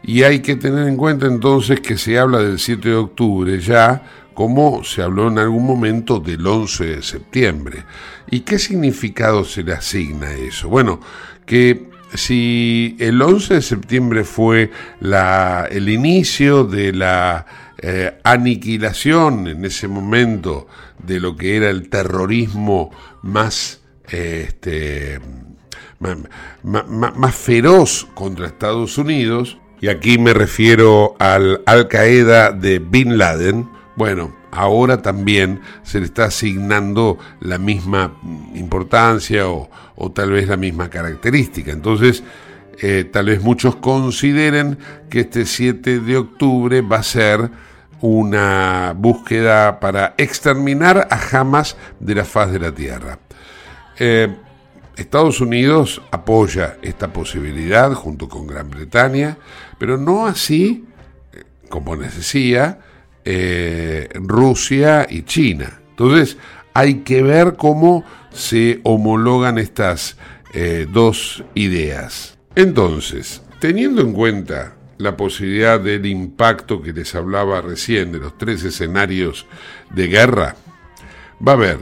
Y 0.04 0.24
hay 0.24 0.40
que 0.40 0.56
tener 0.56 0.88
en 0.88 0.98
cuenta 0.98 1.26
entonces 1.26 1.80
que 1.80 1.98
se 1.98 2.20
habla 2.20 2.40
del 2.40 2.60
7 2.60 2.90
de 2.90 2.96
octubre 2.96 3.60
ya 3.60 4.04
como 4.34 4.84
se 4.84 5.02
habló 5.02 5.28
en 5.28 5.40
algún 5.40 5.66
momento 5.66 6.20
del 6.20 6.46
11 6.46 6.86
de 6.86 7.02
septiembre. 7.02 7.84
¿Y 8.30 8.42
qué 8.42 8.58
significado 8.58 9.46
se 9.46 9.64
le 9.64 9.74
asigna 9.74 10.28
a 10.28 10.36
eso? 10.36 10.70
Bueno, 10.70 11.00
que 11.46 11.90
si 12.14 12.96
el 13.00 13.22
11 13.22 13.56
de 13.56 13.62
septiembre 13.62 14.24
fue 14.24 14.72
la, 15.00 15.68
el 15.70 15.90
inicio 15.90 16.64
de 16.64 16.94
la 16.94 17.46
eh, 17.78 18.20
aniquilación 18.24 19.48
en 19.48 19.66
ese 19.66 19.88
momento 19.88 20.68
de 21.06 21.20
lo 21.20 21.36
que 21.36 21.58
era 21.58 21.70
el 21.70 21.90
terrorismo 21.90 22.92
más, 23.24 23.82
este, 24.10 25.20
más, 26.00 27.36
feroz 27.36 28.08
contra 28.14 28.48
Estados 28.48 28.98
Unidos, 28.98 29.58
y 29.82 29.90
aquí 29.90 30.18
me 30.18 30.34
refiero 30.34 31.16
al 31.20 31.62
Al 31.66 31.90
Qaeda 31.90 32.52
de 32.52 32.80
Bin 32.80 33.18
Laden, 33.18 33.68
bueno, 33.96 34.34
ahora 34.52 35.02
también 35.02 35.62
se 35.84 36.00
le 36.00 36.06
está 36.06 36.26
asignando 36.26 37.18
la 37.40 37.58
misma 37.58 38.14
importancia 38.56 39.48
o, 39.48 39.70
tal 40.14 40.32
vez 40.32 40.48
la 40.48 40.58
misma 40.58 40.90
característica. 40.90 41.72
Entonces, 41.72 42.24
eh, 42.82 43.08
tal 43.12 43.28
vez 43.28 43.42
muchos 43.42 43.76
consideren 43.76 44.78
que 45.10 45.22
este 45.22 45.46
7 45.46 46.00
de 46.00 46.18
octubre 46.18 46.82
va 46.82 46.98
a 46.98 47.04
ser 47.04 47.52
una 48.02 48.94
búsqueda 48.98 49.80
para 49.80 50.16
exterminar 50.18 51.08
a 51.10 51.20
Hamas 51.32 51.78
de 52.00 52.16
la 52.16 52.26
faz 52.26 52.52
de 52.52 52.60
la 52.60 52.74
tierra. 52.74 53.20
Eh, 53.98 54.36
Estados 54.98 55.40
Unidos 55.40 56.02
apoya 56.12 56.78
esta 56.82 57.14
posibilidad 57.14 57.94
junto 57.94 58.28
con 58.28 58.46
Gran 58.46 58.70
Bretaña, 58.70 59.38
pero 59.78 59.98
no 59.98 60.28
así, 60.28 60.86
eh, 61.32 61.44
como 61.70 61.96
les 61.96 62.16
decía, 62.16 62.80
eh, 63.26 64.10
Rusia 64.16 65.08
y 65.10 65.24
China. 65.24 65.82
Entonces 65.90 66.38
hay 66.74 67.02
que 67.02 67.22
ver 67.22 67.56
cómo 67.58 68.04
se 68.32 68.80
homologan 68.84 69.58
estas 69.58 70.18
eh, 70.54 70.88
dos 70.92 71.44
ideas. 71.54 72.38
Entonces, 72.56 73.42
teniendo 73.60 74.02
en 74.02 74.14
cuenta 74.14 74.76
la 74.98 75.18
posibilidad 75.18 75.80
del 75.80 76.06
impacto 76.06 76.82
que 76.82 76.94
les 76.94 77.14
hablaba 77.16 77.62
recién 77.62 78.12
de 78.12 78.20
los 78.20 78.38
tres 78.38 78.64
escenarios 78.64 79.46
de 79.94 80.08
guerra, 80.08 80.56
va 81.46 81.54
a 81.54 81.56
haber 81.56 81.80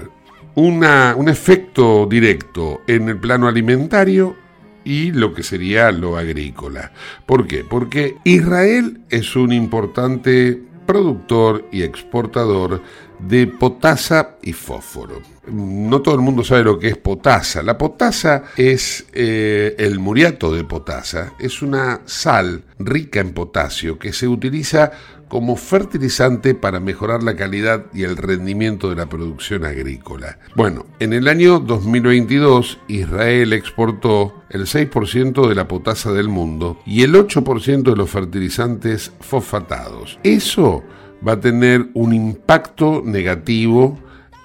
un 0.56 1.30
efecto 1.30 2.08
directo 2.10 2.82
en 2.88 3.10
el 3.10 3.18
plano 3.18 3.48
alimentario 3.48 4.36
y 4.84 5.12
lo 5.12 5.34
que 5.34 5.44
sería 5.44 5.92
lo 5.92 6.18
agrícola. 6.18 6.92
¿Por 7.26 7.48
qué? 7.48 7.64
Porque 7.64 8.16
Israel 8.24 9.02
es 9.10 9.36
un 9.36 9.54
importante 9.54 10.62
productor 10.86 11.68
y 11.72 11.84
exportador 11.84 12.82
de 13.20 13.48
potasa 13.48 14.38
y 14.42 14.54
fósforo. 14.54 15.22
No 15.48 16.02
todo 16.02 16.16
el 16.16 16.22
mundo 16.22 16.44
sabe 16.44 16.64
lo 16.64 16.80
que 16.80 16.90
es 16.90 16.98
potasa. 16.98 17.62
La 17.64 17.78
potasa 17.78 18.44
es 18.58 19.06
eh, 19.14 19.76
el 19.78 20.00
muriato 20.00 20.54
de 20.54 20.64
potasa, 20.64 21.34
es 21.40 21.62
una 21.62 22.02
sal 22.06 22.64
rica 22.80 23.20
en 23.20 23.34
potasio 23.34 24.00
que 24.00 24.14
se 24.14 24.28
utiliza 24.28 24.92
como 25.32 25.56
fertilizante 25.56 26.56
para 26.56 26.82
mejorar 26.82 27.24
la 27.24 27.38
calidad 27.38 27.86
y 27.94 28.04
el 28.04 28.18
rendimiento 28.18 28.90
de 28.90 28.98
la 28.98 29.06
producción 29.06 29.64
agrícola. 29.64 30.38
Bueno, 30.58 30.86
en 31.00 31.14
el 31.14 31.30
año 31.30 31.60
2022 31.60 32.80
Israel 32.90 33.54
exportó 33.54 34.44
el 34.50 34.64
6% 34.64 35.48
de 35.48 35.56
la 35.56 35.70
potasa 35.70 36.12
del 36.12 36.28
mundo 36.28 36.82
y 36.86 37.04
el 37.04 37.14
8% 37.14 37.82
de 37.82 37.96
los 37.96 38.10
fertilizantes 38.10 39.14
fosfatados. 39.22 40.20
Eso 40.24 40.84
va 41.26 41.32
a 41.32 41.40
tener 41.40 41.88
un 41.94 42.14
impacto 42.14 43.02
negativo 43.06 43.98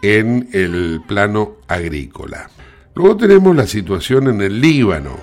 en 0.02 0.48
el 0.52 1.02
plano 1.08 1.56
agrícola. 1.66 2.48
Luego 2.94 3.16
tenemos 3.16 3.56
la 3.56 3.66
situación 3.66 4.28
en 4.28 4.40
el 4.40 4.60
Líbano, 4.60 5.16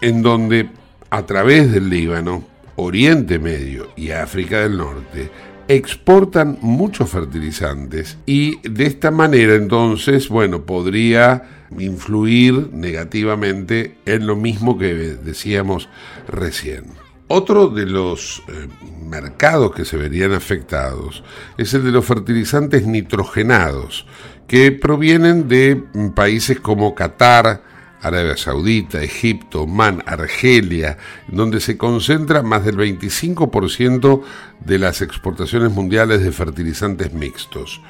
en 0.00 0.22
donde 0.22 0.70
a 1.10 1.26
través 1.26 1.70
del 1.70 1.90
Líbano 1.90 2.44
Oriente 2.80 3.38
Medio 3.38 3.90
y 3.94 4.10
África 4.10 4.60
del 4.60 4.78
Norte 4.78 5.30
exportan 5.68 6.58
muchos 6.62 7.10
fertilizantes 7.10 8.16
y 8.24 8.58
de 8.68 8.86
esta 8.86 9.10
manera 9.10 9.54
entonces, 9.54 10.28
bueno, 10.30 10.64
podría 10.64 11.66
influir 11.78 12.70
negativamente 12.72 13.98
en 14.06 14.26
lo 14.26 14.34
mismo 14.34 14.78
que 14.78 14.94
decíamos 14.94 15.90
recién. 16.26 16.86
Otro 17.28 17.68
de 17.68 17.84
los 17.86 18.42
eh, 18.48 18.66
mercados 19.04 19.72
que 19.72 19.84
se 19.84 19.98
verían 19.98 20.32
afectados 20.32 21.22
es 21.58 21.74
el 21.74 21.84
de 21.84 21.92
los 21.92 22.06
fertilizantes 22.06 22.86
nitrogenados, 22.86 24.06
que 24.48 24.72
provienen 24.72 25.48
de 25.48 25.80
países 26.16 26.58
como 26.58 26.94
Qatar, 26.94 27.62
Arabia 28.02 28.36
Saudita, 28.36 29.02
Egipto, 29.02 29.62
Oman, 29.62 30.02
Argelia, 30.06 30.98
donde 31.28 31.60
se 31.60 31.76
concentra 31.76 32.42
más 32.42 32.64
del 32.64 32.76
25% 32.76 34.22
de 34.64 34.78
las 34.78 35.02
exportaciones 35.02 35.70
mundiales 35.72 36.22
de 36.22 36.32
fertilizantes 36.32 37.12
mixtos. 37.12 37.80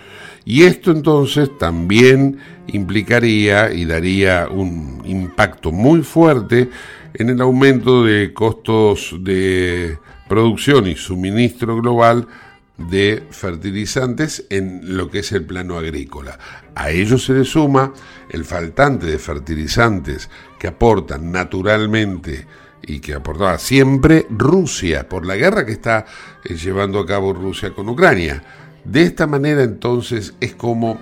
Y 0.45 0.63
esto 0.63 0.91
entonces 0.91 1.51
también 1.59 2.39
implicaría 2.67 3.73
y 3.73 3.85
daría 3.85 4.49
un 4.51 5.03
impacto 5.05 5.71
muy 5.71 6.03
fuerte 6.03 6.71
en 7.15 7.29
el 7.29 7.41
aumento 7.41 8.05
de 8.05 8.33
costos 8.33 9.17
de 9.21 9.99
producción 10.29 10.87
y 10.87 10.97
suministro 10.97 11.77
global 11.81 12.27
de 12.79 13.23
fertilizantes 13.31 14.47
en 14.49 14.97
lo 14.97 15.11
que 15.11 15.19
es 15.19 15.33
el 15.33 15.45
plano 15.45 15.77
agrícola. 15.77 16.39
A 16.81 16.89
ello 16.89 17.19
se 17.19 17.35
le 17.35 17.45
suma 17.45 17.93
el 18.31 18.43
faltante 18.47 19.05
de 19.05 19.19
fertilizantes 19.19 20.31
que 20.59 20.69
aportan 20.69 21.31
naturalmente 21.31 22.47
y 22.81 23.01
que 23.01 23.13
aportaba 23.13 23.59
siempre 23.59 24.27
Rusia 24.31 25.07
por 25.07 25.27
la 25.27 25.37
guerra 25.37 25.67
que 25.67 25.73
está 25.73 26.07
eh, 26.43 26.55
llevando 26.55 26.99
a 26.99 27.05
cabo 27.05 27.35
Rusia 27.35 27.75
con 27.75 27.87
Ucrania. 27.87 28.43
De 28.83 29.03
esta 29.03 29.27
manera 29.27 29.63
entonces 29.63 30.33
es 30.41 30.55
como 30.55 30.99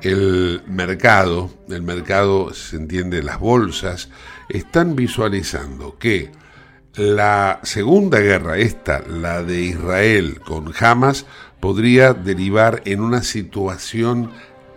el 0.00 0.62
mercado, 0.66 1.50
el 1.68 1.82
mercado 1.82 2.54
se 2.54 2.76
entiende 2.76 3.22
las 3.22 3.38
bolsas, 3.38 4.08
están 4.48 4.96
visualizando 4.96 5.98
que 5.98 6.32
la 6.94 7.60
segunda 7.62 8.20
guerra, 8.20 8.56
esta, 8.56 9.00
la 9.06 9.42
de 9.42 9.60
Israel 9.60 10.40
con 10.40 10.72
Hamas, 10.80 11.26
podría 11.60 12.14
derivar 12.14 12.80
en 12.86 13.00
una 13.00 13.22
situación 13.22 14.30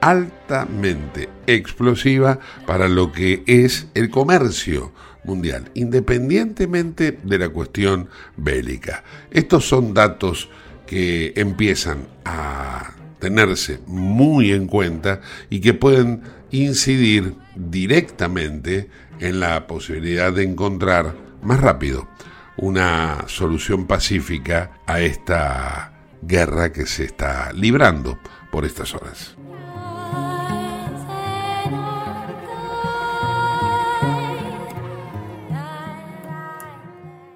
altamente 0.04 1.30
explosiva 1.48 2.38
para 2.68 2.89
lo 2.89 3.13
que 3.13 3.44
es 3.48 3.88
el 3.94 4.10
comercio 4.10 4.92
mundial, 5.24 5.72
independientemente 5.76 7.18
de 7.24 7.39
la 7.39 7.48
cuestión 7.48 8.10
bélica. 8.36 9.06
Estos 9.32 9.66
son 9.66 9.94
datos 9.94 10.50
que 10.86 11.32
empiezan 11.38 12.06
a 12.26 12.96
tenerse 13.20 13.80
muy 13.88 14.52
en 14.52 14.68
cuenta 14.68 15.22
y 15.50 15.62
que 15.62 15.74
pueden 15.74 16.24
incidir 16.52 17.36
directamente 17.56 18.89
en 19.22 19.39
la 19.39 19.68
posibilidad 19.68 20.34
de 20.34 20.44
encontrar 20.44 21.16
más 21.42 21.62
rápido 21.62 22.10
una 22.58 23.24
solución 23.28 23.88
pacífica 23.88 24.82
a 24.86 25.00
esta 25.00 25.94
guerra 26.22 26.74
que 26.74 26.86
se 26.88 27.06
está 27.06 27.54
librando 27.54 28.20
por 28.52 28.66
estas 28.66 28.94
horas. 28.94 29.38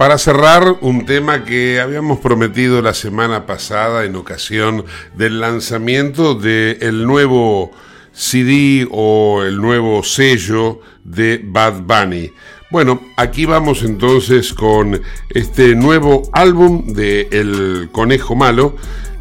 Para 0.00 0.16
cerrar, 0.16 0.78
un 0.80 1.04
tema 1.04 1.44
que 1.44 1.78
habíamos 1.78 2.20
prometido 2.20 2.80
la 2.80 2.94
semana 2.94 3.44
pasada 3.44 4.06
en 4.06 4.16
ocasión 4.16 4.86
del 5.14 5.40
lanzamiento 5.40 6.34
del 6.34 7.06
nuevo 7.06 7.70
CD 8.10 8.88
o 8.90 9.42
el 9.42 9.58
nuevo 9.60 10.02
sello 10.02 10.80
de 11.04 11.42
Bad 11.44 11.82
Bunny. 11.82 12.32
Bueno, 12.70 13.02
aquí 13.16 13.44
vamos 13.44 13.82
entonces 13.82 14.54
con 14.54 15.02
este 15.28 15.74
nuevo 15.74 16.22
álbum 16.32 16.94
de 16.94 17.28
El 17.30 17.90
Conejo 17.92 18.34
Malo 18.34 18.76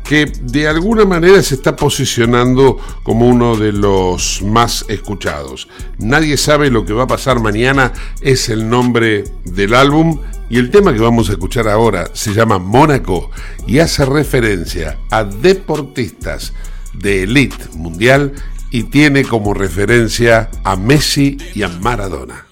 que 0.10 0.26
de 0.26 0.68
alguna 0.68 1.06
manera 1.06 1.40
se 1.44 1.54
está 1.54 1.76
posicionando 1.76 2.80
como 3.04 3.28
uno 3.28 3.56
de 3.56 3.72
los 3.72 4.42
más 4.42 4.84
escuchados. 4.88 5.68
Nadie 6.00 6.36
sabe 6.36 6.72
lo 6.72 6.84
que 6.84 6.94
va 6.94 7.04
a 7.04 7.08
pasar 7.08 7.40
mañana 7.40 7.94
es 8.20 8.50
el 8.50 8.68
nombre 8.68 9.26
del 9.46 9.76
álbum 9.76 10.20
y 10.50 10.58
el 10.58 10.72
tema 10.72 10.94
que 10.94 11.00
vamos 11.00 11.30
a 11.30 11.34
escuchar 11.34 11.68
ahora 11.68 12.10
se 12.14 12.34
llama 12.34 12.58
Mónaco 12.58 13.30
y 13.68 13.78
hace 13.78 14.04
referencia 14.04 14.98
a 15.12 15.24
deportistas 15.24 16.54
de 16.94 17.22
élite 17.22 17.66
mundial 17.76 18.34
y 18.72 18.86
tiene 18.86 19.24
como 19.24 19.54
referencia 19.54 20.50
a 20.64 20.76
Messi 20.76 21.38
y 21.54 21.62
a 21.62 21.68
Maradona. 21.68 22.48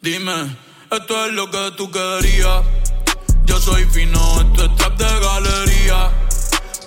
Dime, 0.00 0.56
esto 0.88 1.26
es 1.26 1.32
lo 1.32 1.50
que 1.50 1.72
tú 1.76 1.90
querías. 1.90 2.62
Yo 3.44 3.58
soy 3.58 3.86
fino, 3.86 4.40
esto 4.40 4.66
es 4.66 4.76
trap 4.76 4.96
de 4.96 5.04
galería. 5.04 6.31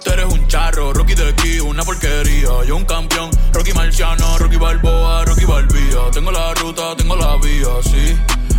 Tú 0.06 0.12
eres 0.12 0.26
un 0.26 0.48
charro, 0.48 0.94
Rocky 0.94 1.16
de 1.16 1.30
aquí, 1.30 1.60
una 1.60 1.84
porquería. 1.84 2.64
Yo 2.68 2.76
un 2.76 2.86
campeón, 2.86 3.32
Rocky 3.54 3.74
Marciano, 3.74 4.38
Rocky 4.38 4.56
Balboa, 4.56 5.26
Rocky 5.26 5.46
Balbía. 5.46 6.12
Tengo 6.14 6.32
la 6.32 6.54
ruta, 6.54 6.96
tengo 6.96 7.16
la 7.16 7.36
vía, 7.38 7.68
sí, 7.82 8.16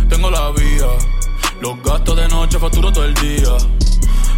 tengo 0.09 0.29
la 0.29 0.51
vía. 0.51 0.87
Los 1.61 1.81
gastos 1.81 2.17
de 2.17 2.27
noche 2.27 2.59
facturo 2.59 2.91
todo 2.91 3.05
el 3.05 3.13
día. 3.13 3.55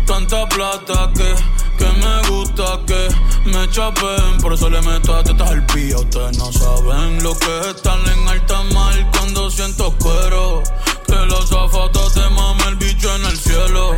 Tanta 0.05 0.47
plata 0.49 1.11
que, 1.15 1.35
que 1.79 1.91
me 1.93 2.29
gusta 2.29 2.79
que 2.85 3.07
me 3.49 3.67
chapen. 3.71 4.37
Por 4.39 4.53
eso 4.53 4.69
le 4.69 4.79
meto 4.83 5.15
a 5.15 5.23
tetas 5.23 5.49
al 5.49 5.65
pía. 5.65 5.97
Ustedes 5.97 6.37
no 6.37 6.51
saben 6.51 7.23
lo 7.23 7.35
que 7.39 7.59
es 7.59 7.67
estar 7.75 7.97
en 8.07 8.27
alta 8.27 8.63
mar 8.75 9.09
cuando 9.17 9.49
siento 9.49 9.95
cuero. 9.97 10.61
Que 11.07 11.25
los 11.25 11.49
zapatos 11.49 12.13
te 12.13 12.29
mame 12.29 12.63
el 12.67 12.75
bicho 12.75 13.15
en 13.15 13.25
el 13.25 13.37
cielo. 13.37 13.97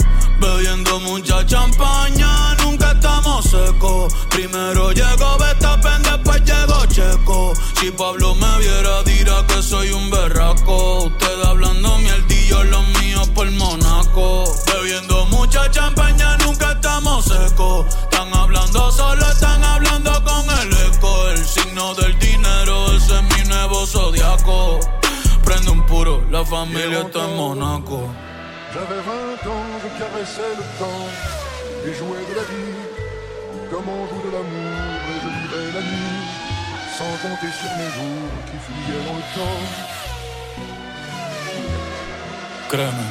Bebiendo 0.41 0.99
mucha 1.01 1.45
champaña, 1.45 2.55
nunca 2.63 2.93
estamos 2.93 3.45
secos. 3.45 4.11
Primero 4.31 4.91
llegó 4.91 5.37
Betapen, 5.37 6.01
después 6.01 6.41
llegó 6.43 6.83
Checo. 6.87 7.53
Si 7.79 7.91
Pablo 7.91 8.33
me 8.33 8.57
viera, 8.57 9.03
dirá 9.03 9.45
que 9.45 9.61
soy 9.61 9.91
un 9.91 10.09
berraco. 10.09 11.03
Usted 11.03 11.43
hablando 11.45 11.95
mierdillo, 11.99 12.63
los 12.63 12.87
míos 12.99 13.29
por 13.35 13.51
Monaco. 13.51 14.45
Bebiendo 14.65 15.27
mucha 15.27 15.69
champaña, 15.69 16.37
nunca 16.37 16.71
estamos 16.71 17.23
secos. 17.25 17.85
Están 18.03 18.33
hablando 18.33 18.91
solo, 18.91 19.23
están 19.31 19.63
hablando 19.63 20.11
con 20.23 20.43
el 20.59 20.73
eco. 20.87 21.29
El 21.29 21.45
signo 21.45 21.93
del 21.93 22.17
dinero, 22.17 22.91
ese 22.93 23.15
es 23.15 23.23
mi 23.37 23.47
nuevo 23.47 23.85
zodiaco. 23.85 24.79
Prende 25.45 25.69
un 25.69 25.85
puro, 25.85 26.25
la 26.31 26.43
familia 26.43 27.01
está 27.01 27.25
en 27.25 27.37
Monaco. 27.37 28.09
J'avais 28.73 29.01
20 29.01 29.51
ans, 29.51 29.67
je 29.83 29.89
caressais 29.99 30.55
le 30.55 30.63
temps 30.79 31.07
et 31.85 31.93
jouais 31.93 32.25
de 32.29 32.35
la 32.35 32.43
vie 32.43 33.01
comme 33.69 33.87
on 33.89 34.07
joue 34.07 34.21
de 34.27 34.31
l'amour 34.31 34.97
et 35.11 35.17
je 35.23 35.29
vivais 35.39 35.71
la 35.73 35.81
nuit 35.81 36.23
sans 36.97 37.13
compter 37.21 37.51
sur 37.59 37.71
mes 37.77 37.91
jours 37.97 38.31
qui 38.47 38.57
fuyaient 38.65 39.03
dans 39.07 39.15
le 39.15 39.27
temps. 39.35 39.61
Créeme, 42.69 43.07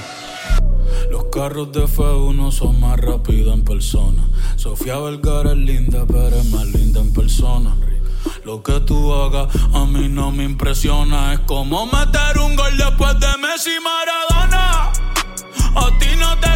los 1.11 1.25
carros 1.31 1.67
de 1.67 1.87
F1 1.87 2.51
son 2.51 2.73
más 2.81 2.99
rápidos 2.99 3.55
en 3.55 3.63
persona. 3.63 4.23
Sofía 4.57 4.99
Vergara 4.99 5.53
es 5.53 5.59
linda, 5.59 6.05
pero 6.07 6.37
es 6.37 6.45
más 6.47 6.67
linda 6.67 7.01
en 7.01 7.13
persona. 7.13 7.77
Lo 8.45 8.63
que 8.63 8.81
tú 8.81 9.13
hagas 9.13 9.49
a 9.75 9.85
mí 9.85 10.09
no 10.09 10.31
me 10.31 10.45
impresiona. 10.45 11.35
Es 11.35 11.41
como 11.41 11.85
meter 11.87 12.39
un 12.39 12.57
gol 12.57 12.77
después 12.79 13.21
de 13.21 13.29
Messi 13.39 13.77
Maradona. 13.83 14.70
A 15.75 15.99
ti 15.99 16.17
no 16.17 16.37
te 16.41 16.50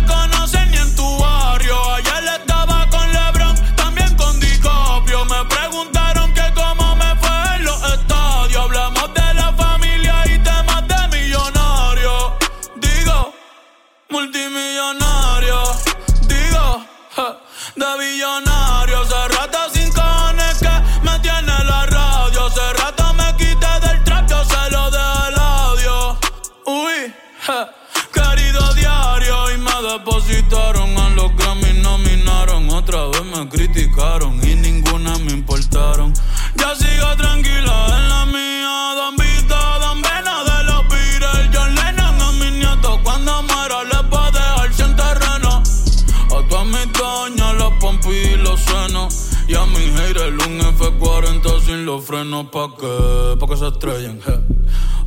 pa' 52.43 52.75
que, 52.77 53.37
pa' 53.39 53.47
que 53.47 53.57
se 53.57 53.69
estrellen, 53.69 54.21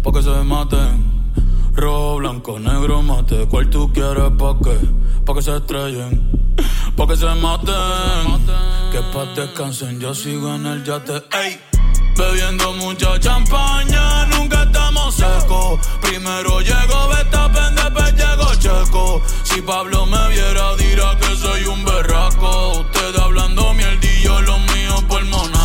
pa' 0.01 0.11
que 0.13 0.21
se 0.23 0.30
maten. 0.43 1.34
Rojo, 1.73 2.17
blanco, 2.17 2.59
negro, 2.59 3.01
mate, 3.01 3.47
¿cuál 3.49 3.69
tú 3.69 3.91
quieres 3.91 4.32
pa' 4.39 4.55
qué? 4.63 4.78
Pa' 5.25 5.34
que 5.34 5.41
se 5.41 5.57
estrellen, 5.57 6.13
pa' 6.95 7.07
que 7.07 7.17
se 7.17 7.25
maten. 7.36 8.25
Que 8.91 9.01
pa' 9.13 9.25
descansen, 9.36 9.99
yo 9.99 10.15
sigo 10.15 10.55
en 10.55 10.65
el 10.65 10.84
yate, 10.86 11.21
ey. 11.43 11.59
Bebiendo 12.17 12.73
mucha 12.73 13.19
champaña, 13.19 14.25
nunca 14.28 14.63
estamos 14.63 15.13
secos. 15.13 15.80
Primero 16.01 16.61
llego 16.61 17.07
Betapen, 17.09 17.75
después 17.75 18.13
llego 18.15 18.55
Checo. 18.55 19.21
Si 19.43 19.61
Pablo 19.61 20.05
me 20.07 20.30
viera, 20.30 20.75
dirá 20.78 21.15
que 21.19 21.36
soy 21.36 21.65
un 21.65 21.86
berraco. 21.86 22.80
Ustedes 22.80 23.19
hablando 23.19 23.71
mierdillo, 23.73 24.41
lo 24.41 24.57
mío 24.59 24.95
por 25.07 25.23
Monaco. 25.25 25.57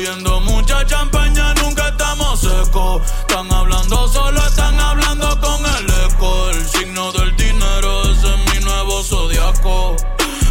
Bebiendo 0.00 0.40
mucha 0.40 0.82
champaña, 0.86 1.52
nunca 1.62 1.88
estamos 1.88 2.40
secos. 2.40 3.02
Están 3.20 3.52
hablando 3.52 4.08
solo, 4.08 4.40
están 4.46 4.80
hablando 4.80 5.28
con 5.40 5.60
el 5.76 5.86
eco. 6.06 6.50
El 6.50 6.64
signo 6.64 7.12
del 7.12 7.36
dinero, 7.36 8.02
ese 8.04 8.28
es 8.28 8.54
mi 8.54 8.64
nuevo 8.64 9.02
zodiaco. 9.02 9.96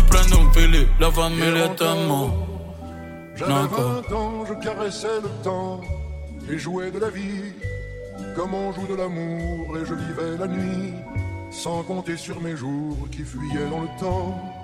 Prende 0.08 0.36
un 0.36 0.54
fili, 0.54 0.88
la 1.00 1.12
familia 1.12 1.66
estamos. 1.66 2.32
J'avais 3.38 3.68
20 3.70 4.14
ans, 4.14 4.46
je 4.46 4.54
caressais 4.64 5.20
le 5.24 5.30
temps 5.44 5.82
et 6.48 6.60
jouais 6.60 6.92
de 6.92 7.00
la 7.00 7.10
vie 7.10 7.54
comme 8.36 8.54
on 8.54 8.72
joue 8.74 8.86
de 8.86 8.96
l'amour 8.96 9.78
et 9.78 9.86
je 9.86 9.96
vivais 9.96 10.38
la 10.38 10.46
nuit 10.46 10.94
sans 11.50 11.82
compter 11.84 12.18
sur 12.18 12.40
mes 12.40 12.56
jours 12.56 12.98
qui 13.12 13.24
fuyaient 13.24 13.70
dans 13.72 13.82
le 13.82 14.00
temps. 14.00 14.59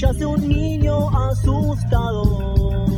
Yace 0.00 0.26
un 0.26 0.48
niño 0.48 1.08
asustado 1.10 2.93